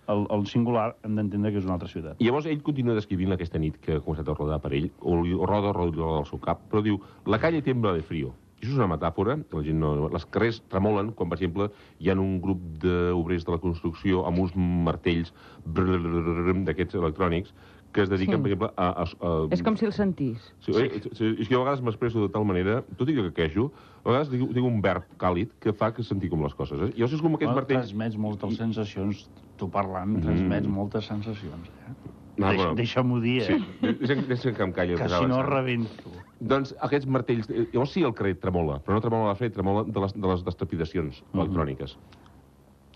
el, 0.09 0.27
el 0.31 0.47
singular 0.47 0.97
hem 1.05 1.17
d'entendre 1.17 1.51
que 1.53 1.59
és 1.59 1.65
una 1.65 1.75
altra 1.75 1.89
ciutat. 1.89 2.17
I 2.19 2.25
llavors 2.25 2.47
ell 2.47 2.63
continua 2.63 2.95
descrivint 2.95 3.33
aquesta 3.33 3.59
nit 3.59 3.77
que 3.81 3.97
ha 3.97 4.01
començat 4.01 4.29
a 4.29 4.35
rodar 4.35 4.61
per 4.61 4.73
ell, 4.73 4.91
o 5.01 5.19
o 5.21 5.47
roda, 5.47 5.73
roda, 5.73 5.97
roda 5.97 6.19
al 6.23 6.27
seu 6.27 6.39
cap, 6.39 6.61
però 6.71 6.83
diu, 6.83 7.01
la 7.27 7.39
calle 7.39 7.61
tembla 7.63 7.93
de 7.93 8.03
frío. 8.03 8.33
I 8.59 8.67
això 8.67 8.73
és 8.75 8.79
una 8.79 8.89
metàfora, 8.91 9.37
la 9.55 9.63
gent 9.63 9.79
no... 9.79 10.09
Les 10.11 10.25
carrers 10.27 10.57
tremolen 10.69 11.13
quan, 11.15 11.29
per 11.31 11.39
exemple, 11.39 11.69
hi 12.03 12.11
ha 12.11 12.17
un 12.19 12.41
grup 12.43 12.59
d'obrers 12.83 13.45
de 13.47 13.53
la 13.55 13.59
construcció 13.63 14.25
amb 14.27 14.41
uns 14.43 14.57
martells 14.59 15.31
d'aquests 15.65 16.95
electrònics 16.99 17.53
que 17.93 18.03
es 18.03 18.11
dediquen, 18.11 18.37
Sí. 18.37 18.43
per 18.43 18.51
exemple, 18.51 18.69
a... 18.77 18.89
a, 19.01 19.05
a 19.05 19.31
És 19.55 19.63
com 19.65 19.77
si 19.81 19.87
el 19.87 19.95
sentís. 19.97 20.43
Sí, 20.61 20.75
sí. 20.75 20.89
sí, 21.17 21.29
és 21.41 21.49
que 21.49 21.55
jo 21.55 21.63
a 21.63 21.65
vegades 21.65 21.81
m'expresso 21.87 22.21
de 22.27 22.29
tal 22.35 22.45
manera, 22.45 22.83
tot 22.99 23.09
i 23.09 23.15
que 23.17 23.31
queixo, 23.33 23.71
a 24.05 24.11
vegades 24.11 24.29
tinc, 24.35 24.45
tinc 24.53 24.67
un 24.69 24.83
verb 24.85 25.07
càlid 25.23 25.55
que 25.63 25.73
fa 25.73 25.89
que 25.97 26.05
sentir 26.05 26.29
com 26.29 26.43
les 26.45 26.53
coses. 26.59 26.77
Eh? 26.83 26.91
I 26.93 27.01
llavors 27.01 27.15
és 27.17 27.23
com 27.25 27.33
aquests 27.39 27.49
Bueno, 27.49 27.63
martells... 27.63 27.87
transmets 27.89 28.19
moltes 28.21 28.59
sensacions, 28.61 29.25
tu 29.57 29.71
parlant, 29.73 30.19
Mm. 30.19 30.27
transmets 30.27 30.69
moltes 30.69 31.07
sensacions. 31.09 31.71
Eh? 31.89 31.95
No, 32.39 32.47
Deixa, 32.51 32.57
bueno. 32.61 32.75
Deixa-m'ho 32.77 33.21
dir, 33.25 33.41
Sí, 33.49 33.53
eh? 33.57 33.95
deixa'm, 34.03 34.27
deixa'm 34.29 34.55
que 34.55 34.63
em 34.69 34.73
calli 34.73 34.95
Que 35.01 35.09
si 35.09 35.27
no 35.27 35.43
rebento. 35.43 36.13
Doncs 36.41 36.73
aquests 36.87 37.07
martells... 37.11 37.49
eh, 37.51 37.67
Llavors 37.73 37.93
sí, 37.97 38.03
el 38.07 38.15
carrer 38.15 38.37
tremola, 38.39 38.79
però 38.85 38.95
no 38.95 39.03
tremola 39.03 39.33
la 39.33 39.35
fred, 39.39 39.53
tremola 39.57 39.83
de 39.85 40.01
les, 40.05 40.13
de 40.15 40.29
les 40.29 40.45
destrepidacions 40.47 41.23
Mhm. 41.33 41.41
electròniques. 41.43 41.97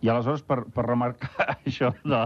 I 0.02 0.08
aleshores, 0.10 0.42
per, 0.42 0.64
per 0.74 0.82
remarcar 0.84 1.30
això 1.66 1.92
de 2.02 2.24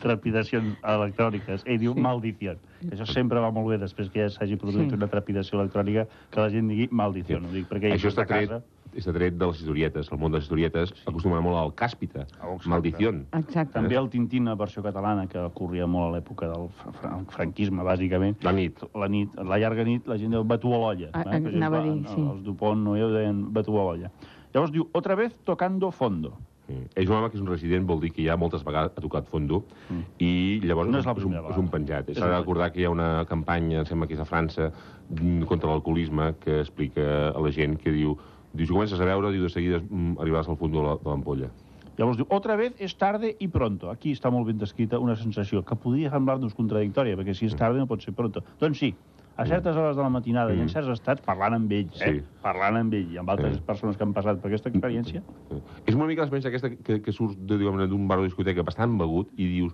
trepidacions 0.00 0.76
electròniques, 0.84 1.62
ell 1.66 1.78
diu 1.80 1.94
maldició. 1.96 2.56
Això 2.90 3.06
sempre 3.08 3.40
va 3.40 3.50
molt 3.52 3.70
bé, 3.72 3.78
després 3.80 4.10
que 4.12 4.26
ja 4.26 4.30
s'hagi 4.34 4.56
produït 4.60 4.90
Sí. 4.90 4.96
una 4.96 5.08
trepidació 5.08 5.58
electrònica, 5.60 6.06
que 6.30 6.40
la 6.40 6.50
gent 6.52 6.68
digui 6.68 6.88
maldició. 6.90 7.38
Ho 7.40 7.52
dic 7.52 7.66
perquè 7.68 7.92
Això 7.94 8.08
està 8.12 8.24
de 8.24 8.28
tret, 8.28 8.48
casa... 8.50 8.62
està 8.96 9.12
tret 9.16 9.36
de 9.38 9.46
les 9.48 9.60
historietes. 9.60 10.10
El 10.12 10.18
món 10.18 10.32
de 10.32 10.38
les 10.38 10.44
historietes 10.44 10.92
acostuma 11.06 11.40
molt 11.44 11.56
al 11.60 11.72
càspita. 11.74 12.26
Exacte. 12.28 12.68
Maldición. 12.68 13.22
Exacte. 13.32 13.72
També 13.78 13.96
el 13.96 14.08
Tintín, 14.12 14.48
a 14.48 14.54
versió 14.60 14.82
catalana, 14.82 15.26
que 15.26 15.38
ocorria 15.40 15.86
molt 15.86 16.10
a 16.14 16.18
l'època 16.18 16.48
del 16.52 16.68
fra- 16.80 16.92
fra- 17.00 17.16
franquisme, 17.36 17.82
bàsicament. 17.86 18.36
La 18.44 18.52
nit. 18.52 18.80
La 18.94 19.08
nit, 19.08 19.34
la 19.36 19.58
llarga 19.58 19.84
nit, 19.84 20.06
la 20.06 20.18
gent 20.18 20.32
diu 20.36 20.44
batu 20.44 20.72
a 20.74 20.78
l'olla. 20.84 21.10
Ah, 21.12 21.24
eh? 21.32 21.42
Anava 21.54 21.80
a 21.80 21.82
dir, 21.88 21.96
sí. 22.08 22.20
Els 22.20 22.44
Dupont 22.44 22.84
no 22.84 22.92
ho 22.96 23.10
deien 23.12 23.46
batu 23.52 23.76
a 23.80 23.84
l'olla. 23.88 24.12
Llavors 24.52 24.72
diu, 24.74 24.88
otra 24.92 25.14
vez 25.14 25.32
tocando 25.46 25.90
fondo. 25.92 26.36
Mm. 26.70 26.86
És 26.94 27.08
un 27.08 27.16
home 27.16 27.30
que 27.30 27.36
és 27.36 27.42
un 27.42 27.48
resident, 27.50 27.86
vol 27.86 28.00
dir 28.00 28.12
que 28.14 28.22
ja 28.24 28.36
moltes 28.38 28.62
vegades 28.64 28.92
ha 28.96 29.00
tocat 29.02 29.26
fondo, 29.28 29.64
Mm. 29.90 30.02
i 30.18 30.60
llavors 30.62 30.88
No 30.90 30.98
és 30.98 31.06
és, 31.06 31.24
un, 31.24 31.34
és 31.34 31.56
un 31.58 31.68
penjat. 31.68 32.10
S'ha 32.14 32.26
de 32.28 32.38
recordar 32.38 32.70
que 32.72 32.80
hi 32.80 32.84
ha 32.84 32.90
una 32.90 33.24
campanya, 33.26 33.80
em 33.80 33.86
sembla 33.86 34.06
que 34.06 34.14
és 34.14 34.20
a 34.20 34.24
França, 34.24 34.70
mm, 35.10 35.42
contra 35.50 35.68
l'alcoholisme, 35.70 36.34
que 36.40 36.60
explica 36.60 37.30
a 37.30 37.40
la 37.40 37.50
gent 37.50 37.76
que 37.78 37.90
diu, 37.90 38.16
diu 38.52 38.66
si 38.66 38.72
comences 38.72 39.00
a 39.00 39.04
veure, 39.04 39.32
diu 39.32 39.42
de 39.42 39.48
seguida 39.50 39.80
mm, 39.80 40.16
arribaràs 40.18 40.48
al 40.48 40.56
fons 40.56 40.72
de 40.72 40.78
la- 40.82 40.96
de 40.96 41.08
l'ampolla. 41.10 41.50
Llavors 41.98 42.16
diu, 42.16 42.26
otra 42.30 42.56
vez 42.56 42.74
es 42.78 42.96
tarde 42.96 43.36
y 43.38 43.48
pronto. 43.48 43.90
Aquí 43.90 44.12
està 44.12 44.30
molt 44.30 44.46
ben 44.46 44.56
descrita 44.58 44.98
una 44.98 45.16
sensació 45.16 45.62
que 45.64 45.76
podria 45.76 46.08
semblar-nos 46.10 46.54
contradictòria, 46.54 47.16
perquè 47.16 47.34
si 47.34 47.46
és 47.46 47.54
tarde 47.54 47.78
no 47.78 47.86
pot 47.86 48.00
ser 48.00 48.14
pronto. 48.14 48.42
Doncs 48.58 48.78
sí, 48.78 48.94
a 49.40 49.46
certes 49.46 49.74
hores 49.74 49.96
de 49.96 50.02
la 50.02 50.10
matinada 50.10 50.52
i 50.52 50.58
en 50.60 50.66
Mm. 50.66 50.68
certs 50.68 50.88
estats, 50.88 51.22
parlant 51.24 51.54
amb 51.54 51.72
ell, 51.72 51.86
eh? 52.00 52.12
Sí. 52.12 52.22
parlant 52.42 52.76
amb 52.76 52.92
ell 52.92 53.10
i 53.12 53.16
amb 53.16 53.30
altres 53.30 53.56
Sí. 53.56 53.62
persones 53.64 53.96
que 53.96 54.02
han 54.04 54.12
passat 54.12 54.38
per 54.40 54.48
aquesta 54.50 54.68
experiència, 54.68 55.22
Eh, 55.50 55.60
És 55.86 55.94
una 55.94 56.06
mica 56.06 56.22
l'experiència 56.22 56.48
aquesta 56.48 56.70
que, 56.70 57.00
que 57.02 57.12
surt 57.12 57.38
d'un 57.38 58.06
bar 58.06 58.18
o 58.18 58.22
discoteca 58.24 58.62
bastant 58.62 58.98
begut 58.98 59.30
i 59.38 59.46
dius, 59.46 59.72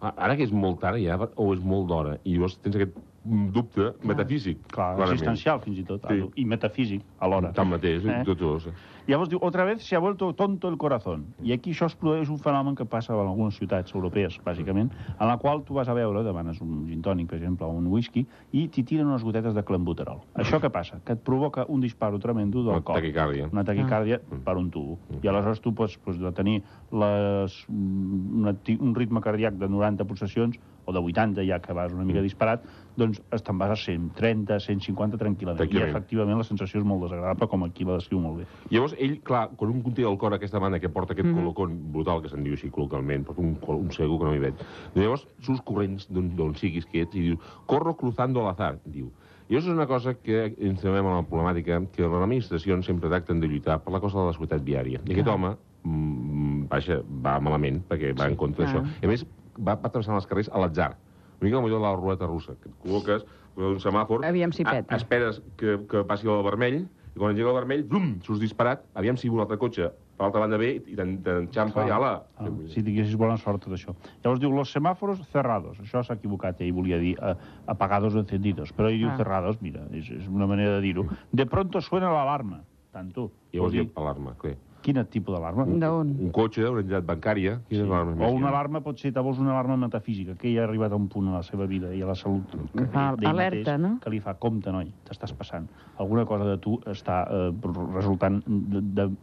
"Ah, 0.00 0.12
ara 0.16 0.36
que 0.36 0.42
és 0.44 0.52
molt 0.52 0.80
tard 0.80 0.98
ja, 0.98 1.16
o 1.36 1.54
és 1.54 1.60
molt 1.60 1.88
d'hora? 1.88 2.18
I 2.24 2.34
llavors 2.34 2.58
tens 2.60 2.76
aquest 2.76 2.92
mm, 2.94 3.17
dubte 3.28 3.92
metafísic. 4.02 4.58
clar, 4.68 4.96
clarament. 4.96 5.12
existencial 5.12 5.60
fins 5.60 5.78
i 5.78 5.84
tot, 5.84 6.02
Sí. 6.08 6.24
i 6.36 6.44
metafísic 6.44 7.02
alhora. 7.20 7.52
Tanmateix, 7.52 8.04
Eh? 8.04 8.20
eh? 8.20 8.24
tots 8.24 8.40
dos. 8.40 8.68
Llavors 9.06 9.30
diu, 9.30 9.38
otra 9.40 9.64
vez 9.64 9.82
se 9.82 9.96
ha 9.96 9.98
vuelto 9.98 10.34
tonto 10.34 10.68
el 10.68 10.76
corazón. 10.76 11.26
I 11.42 11.52
aquí 11.52 11.70
això 11.70 11.86
es 11.86 11.94
produeix 11.96 12.28
un 12.28 12.38
fenomen 12.38 12.74
que 12.74 12.84
passa 12.84 13.14
en 13.14 13.20
algunes 13.26 13.56
ciutats 13.56 13.94
europees, 13.94 14.38
bàsicament, 14.44 14.90
en 15.18 15.26
la 15.26 15.38
qual 15.38 15.62
tu 15.64 15.72
vas 15.74 15.88
a 15.88 15.94
veure, 15.94 16.22
demanes 16.22 16.60
un 16.60 16.86
gin 16.86 17.00
tònic, 17.00 17.26
per 17.28 17.38
exemple, 17.38 17.64
o 17.66 17.70
un 17.70 17.86
whisky, 17.86 18.26
i 18.52 18.68
t'hi 18.68 18.82
tiren 18.84 19.06
unes 19.06 19.24
gotetes 19.24 19.54
de 19.54 19.62
clenbuterol. 19.64 20.20
Això 20.34 20.60
què 20.60 20.68
passa? 20.70 21.00
Que 21.04 21.14
et 21.14 21.20
provoca 21.24 21.64
un 21.68 21.80
disparo 21.80 22.18
tremendo 22.18 22.62
del 22.62 22.72
Una 22.74 22.82
cor. 22.82 22.96
taquicàrdia. 22.96 23.48
Una 23.50 23.64
taquicàrdia 23.64 24.20
per 24.44 24.56
un 24.58 24.70
tubo. 24.70 24.98
I 25.22 25.26
aleshores 25.28 25.60
tu 25.62 25.72
pots, 25.74 25.96
pots 25.96 26.18
de 26.18 26.30
tenir 26.32 26.62
les, 26.92 27.64
mm, 27.68 28.40
una, 28.40 28.52
ti- 28.54 28.76
un 28.78 28.94
ritme 28.94 29.20
cardíac 29.22 29.54
de 29.54 29.68
90 29.68 30.04
pulsacions, 30.04 30.58
o 30.88 30.92
de 30.92 31.00
80 31.04 31.44
ja 31.44 31.58
que 31.60 31.74
vas 31.76 31.92
una 31.92 32.06
mica 32.08 32.22
disparat, 32.24 32.64
doncs 32.96 33.20
te'n 33.28 33.58
vas 33.60 33.74
a 33.74 33.76
130, 33.76 34.56
150 34.64 35.20
tranquil·lament. 35.20 35.60
I 35.60 35.66
Tranquil·lament. 35.66 35.92
efectivament 35.92 36.40
la 36.40 36.46
sensació 36.48 36.80
és 36.80 36.86
molt 36.88 37.04
desagradable, 37.04 37.48
com 37.52 37.66
aquí 37.66 37.84
la 37.84 37.98
descriu 38.00 38.22
molt 38.24 38.40
bé. 38.40 38.48
Llavors, 38.72 38.96
ell, 38.98 39.18
clar, 39.28 39.44
quan 39.60 39.74
un 39.74 39.84
conté 39.84 40.06
el 40.08 40.16
cor 40.18 40.34
aquesta 40.34 40.62
banda 40.64 40.80
que 40.80 40.88
porta 40.88 41.12
aquest 41.12 41.28
mm 41.28 41.34
-hmm. 41.34 41.40
colocón 41.44 41.92
brutal, 41.92 42.22
que 42.22 42.28
se'n 42.28 42.42
diu 42.42 42.54
així 42.56 42.70
col·localment, 42.70 43.24
porta 43.24 43.40
un, 43.42 43.58
un 43.84 43.90
cego 43.92 44.18
que 44.18 44.24
no 44.24 44.34
hi 44.34 44.38
veig, 44.38 44.54
llavors 44.94 45.26
surts 45.40 45.62
corrents 45.62 46.08
d'on 46.10 46.54
siguis 46.54 46.86
que 46.86 47.02
ets 47.02 47.14
i 47.14 47.20
diu, 47.20 47.38
corro 47.66 47.94
cruzando 47.94 48.40
al 48.40 48.48
azar, 48.54 48.78
diu. 48.84 49.12
I 49.48 49.56
això 49.56 49.70
és 49.70 49.76
una 49.76 49.86
cosa 49.86 50.12
que 50.14 50.54
ens 50.60 50.80
trobem 50.80 51.06
amb 51.06 51.22
la 51.22 51.28
problemàtica 51.28 51.80
que 51.94 52.02
les 52.02 52.22
administracions 52.22 52.84
sempre 52.84 53.08
tracten 53.08 53.40
de 53.40 53.48
lluitar 53.48 53.78
per 53.80 53.94
la 53.94 54.00
cosa 54.00 54.18
de 54.18 54.26
la 54.26 54.32
seguretat 54.32 54.62
viària. 54.62 55.00
I 55.06 55.12
aquest 55.12 55.28
home, 55.28 55.56
mm, 55.84 56.68
vaja, 56.68 57.00
va 57.24 57.38
malament, 57.40 57.80
perquè 57.88 58.12
va 58.18 58.28
en 58.28 58.36
contra 58.36 58.66
d'això. 58.66 58.82
Ah. 58.84 58.98
I 59.00 59.06
a 59.06 59.08
més, 59.08 59.24
va, 59.58 59.74
va 59.76 59.90
travessant 59.90 60.14
els 60.16 60.26
carrers 60.26 60.48
a 60.52 60.58
l'atzar. 60.62 60.96
Una 61.40 61.46
mica 61.48 61.56
com 61.60 61.66
allò 61.68 61.78
de 61.78 61.84
la 61.86 61.94
ruleta 61.96 62.26
russa, 62.26 62.54
que 62.62 62.68
et 62.70 62.74
col·loques 62.82 63.24
un 63.58 63.78
semàfor, 63.82 64.24
Aviam 64.26 64.52
si 64.52 64.62
a- 64.64 64.70
peta. 64.70 64.96
esperes 64.96 65.42
que, 65.56 65.78
que 65.88 66.04
passi 66.04 66.26
el 66.28 66.42
vermell, 66.46 66.84
i 67.14 67.18
quan 67.18 67.32
engega 67.32 67.48
el 67.50 67.54
vermell, 67.56 67.84
bum, 67.84 68.20
surts 68.22 68.40
disparat, 68.40 68.84
aviam 68.94 69.16
si 69.16 69.28
un 69.28 69.40
altre 69.40 69.56
cotxe 69.58 69.88
per 70.18 70.24
l'altra 70.26 70.40
banda 70.44 70.58
ve 70.58 70.68
i 70.86 70.94
te'n- 70.94 71.16
t'enxampa 71.22 71.86
i 71.86 71.90
ala. 71.90 72.24
Ah, 72.38 72.46
si 72.70 72.82
tinguessis 72.82 73.16
bona 73.18 73.36
sort, 73.38 73.62
tot 73.64 73.72
això. 73.74 73.94
Llavors 74.22 74.40
diu, 74.40 74.50
los 74.54 74.70
semàforos 74.74 75.22
cerrados. 75.32 75.78
Això 75.80 76.02
s'ha 76.04 76.14
equivocat, 76.14 76.60
ell 76.60 76.72
volia 76.72 76.98
dir 76.98 77.16
eh, 77.20 77.34
apagados 77.66 78.14
o 78.14 78.20
encendidos. 78.22 78.72
Però 78.74 78.88
ell 78.90 78.98
diu 78.98 79.08
Ah. 79.10 79.16
cerrados, 79.16 79.60
mira, 79.62 79.86
és, 79.92 80.10
és 80.10 80.28
una 80.28 80.46
manera 80.46 80.76
de 80.76 80.80
dir-ho. 80.80 81.06
De 81.32 81.46
pronto 81.46 81.80
suena 81.80 82.10
l'alarma. 82.10 82.62
Tant 82.92 83.12
tu. 83.12 83.30
Llavors 83.52 83.72
diu, 83.72 83.84
dir, 83.84 83.92
alarma, 83.96 84.34
clar. 84.38 84.54
Quin 84.82 84.98
tipus 85.10 85.34
d'alarma? 85.34 85.64
D'on? 85.66 86.12
Un 86.28 86.30
cotxe, 86.32 86.62
una 86.68 86.80
entitat 86.80 87.04
bancària... 87.04 87.56
Sí. 87.68 87.80
O 87.82 88.30
una 88.30 88.48
alarma 88.48 88.80
pot 88.80 88.98
ser, 88.98 89.12
vols 89.12 89.38
una 89.42 89.50
alarma 89.52 89.76
metafísica, 89.76 90.36
que 90.38 90.48
ell 90.52 90.60
ha 90.60 90.64
arribat 90.68 90.92
a 90.92 90.96
un 90.96 91.08
punt 91.08 91.28
a 91.28 91.34
la 91.38 91.42
seva 91.42 91.66
vida 91.66 91.90
i 91.94 92.02
a 92.02 92.06
la 92.06 92.14
salut 92.14 92.46
que, 92.72 92.86
Fa 92.92 93.08
d'ell 93.16 93.28
alerta, 93.32 93.74
mateix, 93.76 93.80
no? 93.82 93.92
que 94.04 94.10
li 94.14 94.20
fa 94.20 94.34
compte, 94.38 94.70
noi, 94.72 94.92
t'estàs 95.08 95.34
passant. 95.36 95.66
Alguna 95.98 96.24
cosa 96.26 96.44
de 96.48 96.56
tu 96.62 96.78
està 96.86 97.24
eh, 97.28 97.50
resultant 97.96 98.40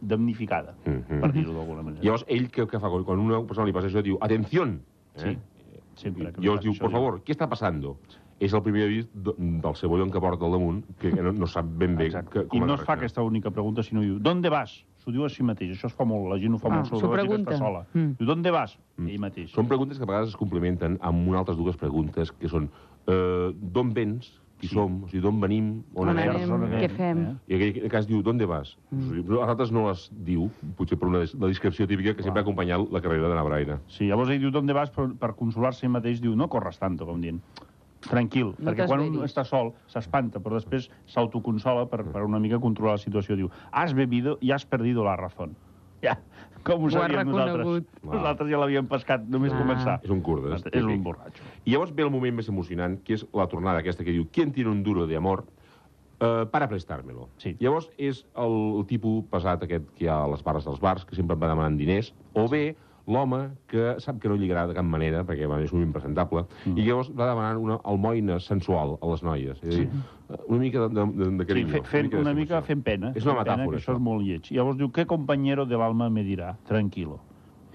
damnificada, 0.02 0.74
Mhm. 0.84 1.20
per 1.20 1.32
dir-ho 1.32 1.52
d'alguna 1.52 1.82
manera. 1.82 2.02
Llavors, 2.04 2.24
ell 2.28 2.48
què, 2.50 2.66
què 2.66 2.80
fa? 2.80 2.88
Quan 2.90 3.18
una 3.18 3.40
persona 3.46 3.66
li 3.66 3.72
passa 3.72 3.88
això, 3.88 4.02
diu, 4.02 4.18
atención! 4.20 4.80
Sí, 5.16 5.28
Eh? 5.30 5.38
sempre. 5.96 6.32
que 6.32 6.38
I 6.38 6.42
li 6.42 6.46
llavors 6.46 6.62
diu, 6.62 6.72
això, 6.72 6.80
por 6.80 6.90
favor, 6.90 7.20
què 7.24 7.32
està 7.32 7.48
passando? 7.48 7.96
És 8.38 8.52
el 8.52 8.60
primer 8.62 8.82
avís 8.84 9.06
de, 9.14 9.32
del 9.38 9.74
cebollón 9.76 10.10
que 10.10 10.20
porta 10.20 10.44
al 10.44 10.52
damunt, 10.52 10.82
que, 11.00 11.10
que 11.10 11.22
no, 11.22 11.32
no 11.32 11.46
sap 11.46 11.64
ben 11.64 11.96
bé 11.96 12.06
Exacte. 12.06 12.30
que, 12.30 12.46
com 12.48 12.58
I 12.62 12.66
no 12.66 12.74
es 12.74 12.82
fa 12.84 12.92
aquesta 12.92 13.22
única 13.22 13.50
pregunta, 13.50 13.82
sinó 13.82 14.02
diu, 14.02 14.18
¿dónde 14.20 14.50
vas? 14.50 14.84
S'ho 15.06 15.12
diu 15.14 15.22
a 15.22 15.28
si 15.30 15.44
mateix, 15.46 15.68
això 15.70 15.86
es 15.86 15.94
fa 15.94 16.02
molt, 16.02 16.24
la 16.32 16.36
gent 16.42 16.56
ho 16.56 16.58
fa 16.58 16.66
Ah, 16.66 16.80
molt, 16.80 16.88
sobretot 16.90 17.20
si 17.22 17.28
pregunta. 17.28 17.52
està 17.52 17.58
sola. 17.62 17.84
Mm. 17.94 18.16
Diu, 18.18 18.26
¿dónde 18.26 18.50
vas? 18.50 18.72
Mm. 18.98 19.08
Ell 19.08 19.20
mateix. 19.22 19.52
Són 19.54 19.68
preguntes 19.68 19.98
que 19.98 20.02
a 20.02 20.06
vegades 20.10 20.30
es 20.30 20.36
complementen 20.36 20.98
amb 21.00 21.28
unes 21.28 21.38
altres 21.38 21.56
dues 21.56 21.76
preguntes, 21.76 22.32
que 22.32 22.48
són 22.50 22.66
eh, 23.06 23.52
d'on 23.54 23.92
vens, 23.94 24.32
qui 24.58 24.66
Sí. 24.66 24.74
som, 24.74 25.04
o 25.04 25.08
sigui, 25.08 25.20
d'on 25.22 25.38
venim, 25.38 25.84
on, 25.94 26.08
On 26.08 26.18
anem, 26.18 26.30
anem, 26.34 26.50
on 26.50 26.60
què 26.72 26.88
fem? 26.90 27.18
Eh? 27.22 27.34
I 27.46 27.54
en 27.54 27.62
aquell 27.70 27.88
cas 27.92 28.06
diu, 28.08 28.20
d'on 28.20 28.36
vas? 28.48 28.76
Mm. 28.90 29.12
A 29.20 29.46
nosaltres 29.46 29.70
no 29.70 29.86
les 29.88 30.10
diu, 30.10 30.50
potser 30.76 30.98
per 30.98 31.06
una 31.06 31.20
des- 31.20 31.34
la 31.38 31.46
descripció 31.46 31.86
típica 31.86 32.16
que 32.16 32.24
sempre 32.24 32.40
ha 32.40 32.42
acompanyat 32.42 32.90
la 32.90 33.00
carrera 33.00 33.28
de 33.28 33.34
Nabraire. 33.36 33.78
Sí, 33.86 34.08
llavors 34.08 34.30
ell 34.30 34.40
diu, 34.40 34.50
¿dónde 34.50 34.72
vas? 34.72 34.90
Per, 34.90 35.12
per 35.14 35.36
consolar-se 35.36 35.86
ell 35.86 35.92
mateix 35.92 36.20
diu, 36.20 36.34
no 36.34 36.48
corres 36.48 36.80
tanto, 36.80 37.06
com 37.06 37.20
dient. 37.20 37.40
Tranquil, 38.10 38.54
No 38.58 38.70
perquè 38.70 38.86
quan 38.86 39.00
un 39.00 39.22
està 39.24 39.44
sol 39.44 39.72
s'espanta, 39.90 40.38
però 40.40 40.54
després 40.58 40.90
s'autoconsola 41.06 41.86
per, 41.90 42.04
per 42.04 42.22
una 42.22 42.38
mica 42.38 42.58
controlar 42.60 42.94
la 42.98 43.02
situació. 43.02 43.36
Diu, 43.36 43.50
has 43.72 43.94
bebido 43.94 44.38
y 44.40 44.52
has 44.52 44.64
perdido 44.66 45.04
la 45.04 45.16
razón. 45.16 45.56
Ja, 46.02 46.18
com 46.62 46.82
ho 46.84 46.86
Ho 46.86 46.90
sabíem 46.90 47.24
nosaltres. 47.26 47.56
reconegut. 47.56 47.86
Nosaltres 48.04 48.50
ja 48.50 48.58
l'havíem 48.60 48.86
pescat 48.86 49.22
només 49.32 49.52
Ah. 49.52 49.58
començar. 49.58 49.94
És 50.04 50.10
un 50.10 50.20
kurdes. 50.20 50.62
És 50.70 50.84
un 50.84 51.02
borratxo. 51.02 51.42
I 51.64 51.72
llavors 51.72 51.94
ve 51.94 52.02
el 52.04 52.10
moment 52.10 52.36
més 52.36 52.48
emocionant, 52.52 52.98
que 53.02 53.14
és 53.14 53.26
la 53.32 53.46
tornada 53.48 53.78
aquesta 53.80 54.04
que 54.04 54.12
diu 54.12 54.26
¿Quién 54.30 54.52
tiene 54.52 54.70
un 54.70 54.82
duro 54.82 55.06
de 55.06 55.16
amor? 55.16 55.46
Uh, 56.20 56.46
para 56.50 56.68
prestármelo. 56.68 57.28
Sí. 57.38 57.56
Llavors 57.60 57.90
és 57.98 58.26
el, 58.36 58.52
el 58.78 58.86
tipus 58.86 59.24
pesat 59.30 59.62
aquest 59.64 59.88
que 59.96 60.04
hi 60.04 60.08
ha 60.08 60.22
a 60.24 60.28
les 60.28 60.42
barres 60.44 60.64
dels 60.64 60.80
bars, 60.80 61.04
que 61.04 61.16
sempre 61.16 61.34
va 61.36 61.48
demanant 61.48 61.76
diners, 61.76 62.14
o 62.34 62.46
bé 62.48 62.76
l'home 63.06 63.50
que 63.68 63.94
sap 64.00 64.18
que 64.20 64.28
no 64.28 64.36
lligarà 64.36 64.66
de 64.66 64.74
cap 64.74 64.84
manera, 64.84 65.24
perquè 65.24 65.46
bueno, 65.46 65.62
és 65.62 65.72
un 65.72 65.82
impresentable, 65.82 66.44
Mm. 66.66 66.78
i 66.78 66.82
llavors 66.86 67.10
va 67.14 67.28
demanant 67.28 67.58
una 67.58 67.80
almoina 67.84 68.40
sensual 68.40 68.98
a 69.00 69.06
les 69.12 69.22
noies. 69.22 69.62
És 69.62 69.74
a 69.74 69.78
dir, 69.78 69.88
una 70.48 70.58
mica 70.58 70.88
de, 70.88 71.04
de, 71.06 71.30
de 71.30 71.44
Sí, 71.44 71.46
carinyo. 71.46 71.72
fe, 71.72 71.82
fent, 71.84 72.10
de 72.12 72.20
una 72.20 72.34
mica 72.34 72.58
estimació. 72.58 72.66
fent 72.66 72.82
pena. 72.82 73.12
És 73.14 73.24
una 73.24 73.34
fent 73.34 73.44
pena, 73.44 73.56
metàfora, 73.56 73.76
que 73.76 73.82
això. 73.82 73.92
això. 73.92 73.96
és 73.96 74.00
molt 74.02 74.22
lleig. 74.26 74.50
Llavors 74.52 74.76
diu, 74.78 74.90
¿qué 74.92 75.06
compañero 75.06 75.66
del 75.66 75.80
alma 75.82 76.10
me 76.10 76.22
dirà? 76.24 76.56
Tranquilo. 76.66 77.20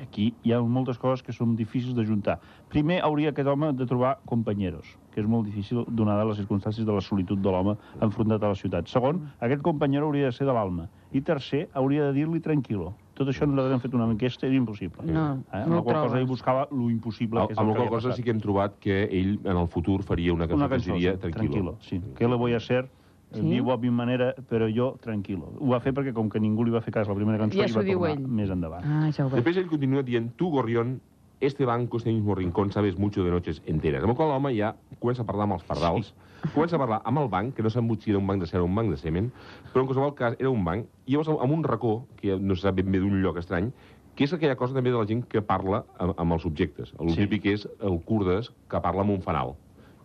Aquí 0.01 0.33
hi 0.43 0.51
ha 0.51 0.59
moltes 0.61 0.97
coses 0.97 1.21
que 1.21 1.31
són 1.31 1.55
difícils 1.55 1.93
de 1.95 2.03
juntar. 2.03 2.39
Primer, 2.69 3.01
hauria 3.03 3.29
aquest 3.29 3.47
home 3.47 3.71
de 3.73 3.85
trobar 3.85 4.17
companyeros, 4.25 4.97
que 5.13 5.21
és 5.21 5.27
molt 5.27 5.45
difícil 5.45 5.85
donada 5.87 6.25
les 6.25 6.39
circumstàncies 6.39 6.83
de 6.85 6.91
la 6.91 7.01
solitud 7.01 7.37
de 7.37 7.51
l'home 7.51 7.75
enfrontat 8.01 8.41
a 8.43 8.47
la 8.49 8.55
ciutat. 8.55 8.87
Segon, 8.87 9.29
aquest 9.39 9.61
companyero 9.61 10.07
hauria 10.07 10.25
de 10.25 10.31
ser 10.31 10.47
de 10.47 10.53
l'alma. 10.53 10.89
I 11.13 11.21
tercer, 11.21 11.69
hauria 11.75 12.05
de 12.07 12.13
dir-li 12.13 12.39
tranquilo. 12.39 12.95
Tot 13.13 13.27
això 13.27 13.45
nosaltres 13.45 13.73
hem 13.75 13.81
fet 13.83 13.93
una 13.93 14.05
enquesta 14.09 14.47
és 14.47 14.53
impossible. 14.55 15.03
No, 15.05 15.25
eh? 15.51 15.57
no 15.57 15.63
Amb 15.65 15.71
ho 15.73 15.75
la 15.75 15.81
qual 15.83 16.03
cosa 16.07 16.19
ell 16.21 16.27
buscava 16.27 16.67
lo 16.71 16.89
impossible, 16.89 17.45
que 17.47 17.53
és 17.53 17.59
Amb 17.59 17.67
que 17.67 17.73
la 17.73 17.79
qual 17.81 17.89
cosa 17.89 18.07
passat. 18.09 18.17
sí 18.17 18.23
que 18.23 18.31
hem 18.31 18.39
trobat 18.39 18.79
que 18.79 19.03
ell 19.11 19.39
en 19.43 19.57
el 19.57 19.67
futur 19.67 20.01
faria 20.03 20.33
una 20.33 20.47
cançó, 20.47 20.55
Una 20.63 20.69
que 20.69 20.75
cançó, 20.75 20.93
diria 20.93 21.13
sí, 21.13 21.17
Tranquilo. 21.19 21.51
tranquilo. 21.51 21.77
Sí. 21.81 22.01
¿Qué 22.17 22.27
le 22.27 22.35
voy 22.35 22.53
a 22.53 22.57
hacer? 22.57 22.89
Sí? 23.33 23.41
Vivo 23.41 23.71
a 23.71 23.77
mi 23.77 23.89
manera, 23.89 24.33
però 24.49 24.67
jo 24.73 24.97
tranquilo. 25.01 25.53
Ho 25.59 25.67
va 25.71 25.79
fer 25.79 25.93
perquè, 25.93 26.11
com 26.13 26.29
que 26.29 26.39
ningú 26.39 26.65
li 26.65 26.71
va 26.71 26.81
fer 26.81 26.91
cas 26.93 27.07
la 27.07 27.15
primera 27.15 27.37
cançó, 27.37 27.57
Ja 27.59 27.67
i 27.67 27.71
va 27.71 27.83
tornar 27.83 28.09
ell. 28.11 28.27
més 28.27 28.49
endavant. 28.49 28.83
Ah, 28.85 29.09
ja 29.11 29.25
ho 29.25 29.29
veig. 29.29 29.39
Després 29.43 29.57
ell 29.57 29.69
continua 29.69 30.03
dient, 30.03 30.31
tu, 30.35 30.49
Gorrión, 30.49 30.99
este 31.41 31.65
banco, 31.65 31.97
este 31.97 32.11
mismo 32.13 32.35
rincón, 32.35 32.71
sabes 32.71 32.97
mucho 32.97 33.23
de 33.23 33.31
noches 33.31 33.61
enteres. 33.65 34.01
Amb 34.03 34.11
el 34.11 34.15
qual 34.15 34.29
l'home 34.29 34.53
ja 34.55 34.75
comença 34.99 35.23
a 35.23 35.25
parlar 35.25 35.43
amb 35.49 35.53
els 35.57 35.63
pardals, 35.63 36.13
comença 36.55 36.75
a 36.77 36.79
parlar 36.79 37.01
amb 37.03 37.19
el 37.19 37.27
banc, 37.29 37.55
que 37.55 37.63
no 37.63 37.69
sap 37.69 37.83
si 37.99 38.11
era 38.11 38.19
un 38.19 38.27
banc 38.27 38.41
de 38.41 38.47
cera 38.47 38.63
o 38.63 38.65
un 38.65 38.75
banc 38.75 38.89
de 38.91 38.97
semen, 38.97 39.31
però 39.73 39.81
en 39.81 39.87
qualsevol 39.89 40.13
cas 40.15 40.35
era 40.39 40.49
un 40.49 40.63
banc, 40.63 40.85
i 41.07 41.11
llavors 41.17 41.29
amb 41.41 41.51
un 41.51 41.63
racó, 41.63 42.05
que 42.21 42.37
no 42.39 42.55
se 42.55 42.61
sap 42.61 42.75
ben 42.75 42.91
bé 42.91 42.99
d'un 42.99 43.21
lloc 43.21 43.37
estrany, 43.37 43.71
que 44.15 44.25
és 44.25 44.33
aquella 44.33 44.55
cosa 44.59 44.73
també 44.75 44.91
de 44.91 44.97
la 44.99 45.07
gent 45.07 45.23
que 45.27 45.41
parla 45.41 45.83
amb, 45.97 46.13
amb 46.19 46.33
els 46.33 46.45
objectes. 46.45 46.93
El 46.99 47.09
Sí. 47.09 47.15
sí. 47.15 47.21
típic 47.27 47.45
és 47.53 47.67
el 47.81 47.99
kurdes 48.03 48.51
que 48.69 48.81
parla 48.81 49.01
amb 49.01 49.11
un 49.11 49.21
fanal. 49.21 49.55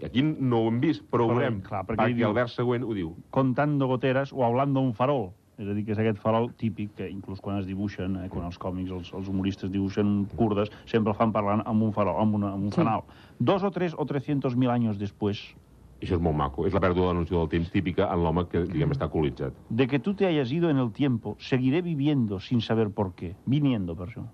I 0.01 0.05
aquí 0.07 0.22
no 0.22 0.61
ho 0.62 0.68
hem 0.68 0.79
vist, 0.81 1.03
però 1.11 1.25
ho 1.25 1.29
Però, 1.29 1.38
veurem, 1.38 1.61
clar, 1.62 1.85
perquè 1.87 1.96
perquè, 2.05 2.14
diu- 2.14 2.29
el 2.29 2.35
vers 2.35 2.53
següent 2.55 2.85
ho 2.85 2.92
diu. 2.94 3.14
Contando 3.31 3.87
goteres 3.88 4.33
o 4.33 4.44
hablando 4.44 4.81
un 4.81 4.94
farol. 4.94 5.31
És 5.59 5.66
a 5.69 5.73
dir, 5.73 5.85
que 5.87 5.92
és 5.92 5.99
aquest 5.99 6.19
farol 6.21 6.51
típic 6.61 6.90
que 6.99 7.09
inclús 7.09 7.40
quan 7.40 7.59
es 7.59 7.66
dibuixen, 7.66 8.16
eh, 8.16 8.29
quan 8.29 8.45
els 8.45 8.59
còmics, 8.61 8.90
els, 8.92 9.12
els 9.16 9.29
humoristes 9.29 9.71
dibuixen 9.73 10.27
kurdes, 10.37 10.69
sempre 10.85 11.12
el 11.12 11.16
fan 11.16 11.33
parlant 11.33 11.62
amb 11.64 11.83
un 11.83 11.92
farol, 11.97 12.21
amb, 12.21 12.35
una, 12.35 12.53
amb 12.53 12.64
un 12.64 12.73
Sí. 12.73 12.77
fanal. 12.83 13.05
Dos 13.38 13.62
o 13.64 13.71
tres 13.71 13.95
o 13.97 14.05
trescientos 14.05 14.55
mil 14.57 14.71
anys 14.71 14.99
després 14.99 15.55
Això 15.99 16.12
és 16.16 16.21
molt 16.21 16.37
maco. 16.37 16.66
És 16.66 16.75
la 16.75 16.81
pèrdua 16.81 17.07
de 17.07 17.14
la 17.14 17.21
noció 17.21 17.38
del 17.38 17.49
temps 17.49 17.71
típica 17.73 18.12
en 18.12 18.23
l'home 18.23 18.47
que, 18.53 18.66
diguem, 18.66 18.90
està 18.92 19.05
alcoholitzat. 19.05 19.55
de 19.71 19.87
que 19.87 19.99
tú 19.99 20.12
te 20.12 20.27
hayas 20.27 20.53
ido 20.53 20.69
en 20.69 20.77
el 20.77 20.92
tiempo, 20.92 21.37
seguiré 21.38 21.81
viviendo 21.81 22.38
sin 22.38 22.61
saber 22.61 22.90
por 22.90 23.14
qué. 23.14 23.35
Viniendo, 23.47 23.97
per 23.97 24.09
això. 24.09 24.27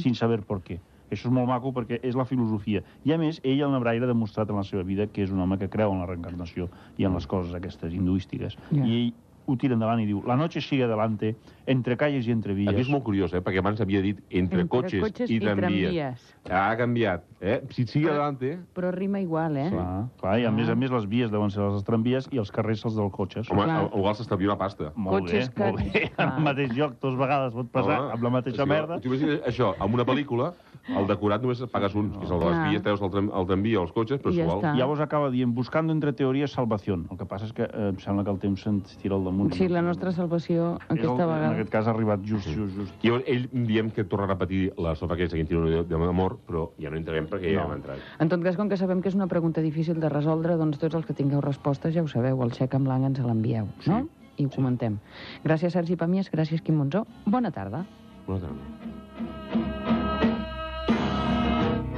Sin 0.00 0.14
saber 0.14 0.40
por 0.44 0.62
qué. 0.62 0.80
Això 1.10 1.26
és 1.26 1.30
molt 1.30 1.46
maco 1.46 1.74
perquè 1.74 2.00
és 2.02 2.14
la 2.16 2.24
filosofia. 2.24 2.82
I 3.04 3.12
a 3.12 3.18
més, 3.18 3.38
ell, 3.44 3.60
el 3.60 3.70
Nebraire, 3.70 4.04
ha 4.04 4.08
demostrat 4.08 4.48
en 4.48 4.56
la 4.56 4.64
seva 4.64 4.82
vida 4.82 5.08
que 5.08 5.22
és 5.22 5.30
un 5.30 5.40
home 5.40 5.58
que 5.58 5.68
creu 5.68 5.92
en 5.92 5.98
la 5.98 6.06
reencarnació 6.06 6.70
i 6.96 7.04
en 7.04 7.12
les 7.12 7.26
coses 7.26 7.52
aquestes 7.54 7.92
hinduístiques. 7.92 8.56
Ja. 8.70 8.86
I 8.86 8.90
ell 9.08 9.12
ho 9.50 9.56
tira 9.60 9.74
endavant 9.76 10.02
i 10.02 10.06
diu 10.08 10.22
la 10.26 10.36
noche 10.38 10.60
sigue 10.60 10.84
adelante, 10.84 11.34
entre 11.70 11.96
calles 11.96 12.26
i 12.26 12.32
entre 12.34 12.54
vies. 12.56 12.68
Aquí 12.72 12.82
és 12.82 12.88
molt 12.90 13.04
curiós, 13.06 13.32
eh? 13.32 13.40
perquè 13.46 13.60
abans 13.62 13.80
havia 13.80 14.00
dit 14.02 14.18
entre, 14.28 14.64
Entre 14.64 14.68
cotxes, 14.68 15.00
cotxes 15.04 15.30
i, 15.30 15.36
i 15.36 15.40
tramvies. 15.40 15.92
tramvies. 15.94 16.34
Ha 16.50 16.76
canviat. 16.76 17.24
Eh? 17.40 17.60
Si 17.70 17.86
sigue 17.86 18.10
adelante... 18.10 18.58
Però 18.74 18.90
rima 18.92 19.20
igual, 19.20 19.56
eh? 19.56 19.68
Clar, 19.70 20.08
clar, 20.20 20.34
i 20.40 20.44
a 20.44 20.48
Ah. 20.50 20.52
més 20.52 20.68
a 20.68 20.74
més 20.74 20.90
les 20.90 21.06
vies 21.08 21.30
deuen 21.30 21.50
ser 21.50 21.62
les 21.62 21.84
tramvies 21.86 22.26
i 22.32 22.38
els 22.42 22.50
carrers 22.50 22.82
els 22.84 22.96
dels 22.96 23.12
cotxes. 23.14 23.48
Home, 23.50 23.64
Clar. 23.64 23.84
igual 23.94 24.14
s'estalvia 24.18 24.48
una 24.50 24.58
pasta. 24.58 24.90
Molt 24.96 25.22
Cotxes 25.24 25.48
bé, 25.48 25.54
que- 25.54 25.70
molt 25.70 25.92
bé. 25.94 26.10
Clar. 26.16 26.26
En 26.28 26.34
el 26.36 26.44
mateix 26.44 26.74
lloc, 26.76 26.98
dues 27.00 27.16
vegades 27.16 27.54
pot 27.54 27.70
passar, 27.70 28.00
Home, 28.00 28.12
amb 28.12 28.22
la 28.22 28.30
mateixa 28.30 28.62
és 28.62 28.68
que, 28.68 28.72
merda. 28.74 29.00
T'imagines 29.00 29.40
això, 29.46 29.74
amb 29.78 29.94
una 29.94 30.04
pel·lícula, 30.04 30.52
el 30.96 31.06
decorat 31.06 31.40
només 31.42 31.60
pagues 31.70 31.94
un, 31.94 32.10
que 32.10 32.24
és 32.24 32.30
el 32.30 32.40
de 32.40 32.46
les 32.50 32.60
vies, 32.70 32.82
treus 32.82 33.00
el, 33.00 33.10
tram, 33.10 33.30
el 33.36 33.46
tramvia 33.46 33.78
o 33.80 33.82
els 33.84 33.92
cotxes, 33.92 34.20
però 34.20 34.32
I 34.32 34.36
ja 34.36 34.42
és 34.42 34.48
igual. 34.48 34.58
està. 34.64 34.74
Llavors 34.76 35.00
acaba 35.00 35.30
dient, 35.30 35.54
buscando 35.54 35.92
entre 35.92 36.12
teories 36.12 36.50
salvación. 36.52 37.06
El 37.10 37.16
que 37.18 37.26
passa 37.26 37.46
és 37.46 37.52
que 37.52 37.62
eh, 37.62 37.88
em 37.92 37.98
sembla 38.00 38.24
que 38.24 38.30
el 38.30 38.38
temps 38.40 38.60
se'ns 38.62 38.96
tira 38.98 39.14
al 39.14 39.24
damunt. 39.24 39.52
Sí, 39.54 39.68
la 39.68 39.82
nostra 39.82 40.10
salvació 40.12 40.72
el, 40.88 40.98
aquesta 40.98 41.22
En 41.22 41.28
vegada. 41.28 41.59
Aquest 41.60 41.70
cas 41.72 41.86
ha 41.86 41.92
arribat 41.94 42.24
just, 42.26 42.48
just, 42.48 42.74
just. 42.76 43.04
I 43.04 43.08
llavors 43.10 43.24
ell 43.30 43.48
diem 43.68 43.90
que 43.94 44.04
torna 44.04 44.26
a 44.26 44.32
repetir 44.34 44.72
la 44.80 44.94
sopa 44.98 45.14
aquesta 45.14 45.36
que 45.38 45.44
tira 45.44 45.82
d'amor, 45.84 46.38
però 46.48 46.70
ja 46.80 46.90
no 46.90 46.96
entrarem 46.98 47.28
perquè 47.30 47.52
ja 47.54 47.60
No. 47.62 47.68
hem 47.70 47.78
entrat. 47.80 47.98
En 48.18 48.28
tot 48.32 48.42
cas, 48.42 48.56
com 48.56 48.68
que 48.68 48.76
sabem 48.80 49.00
que 49.02 49.08
és 49.08 49.14
una 49.14 49.28
pregunta 49.28 49.60
difícil 49.60 50.00
de 50.00 50.08
resoldre, 50.08 50.56
doncs 50.56 50.78
tots 50.78 50.94
els 50.94 51.06
que 51.06 51.14
tingueu 51.14 51.40
respostes 51.40 51.94
ja 51.94 52.02
ho 52.02 52.08
sabeu, 52.08 52.42
el 52.42 52.52
xec 52.52 52.74
en 52.74 52.84
blanc 52.84 53.04
ens 53.04 53.20
l'envieu, 53.20 53.68
no? 53.86 54.08
I 54.40 54.46
ho 54.46 54.50
comentem. 54.54 54.98
Gràcies, 55.44 55.72
Sergi 55.76 55.96
Pàmies, 55.96 56.30
gràcies, 56.32 56.62
Quim 56.62 56.76
Monzó. 56.80 57.04
Bona 57.26 57.50
tarda. 57.50 57.84
Bona 58.26 58.40
tarda. 58.40 59.39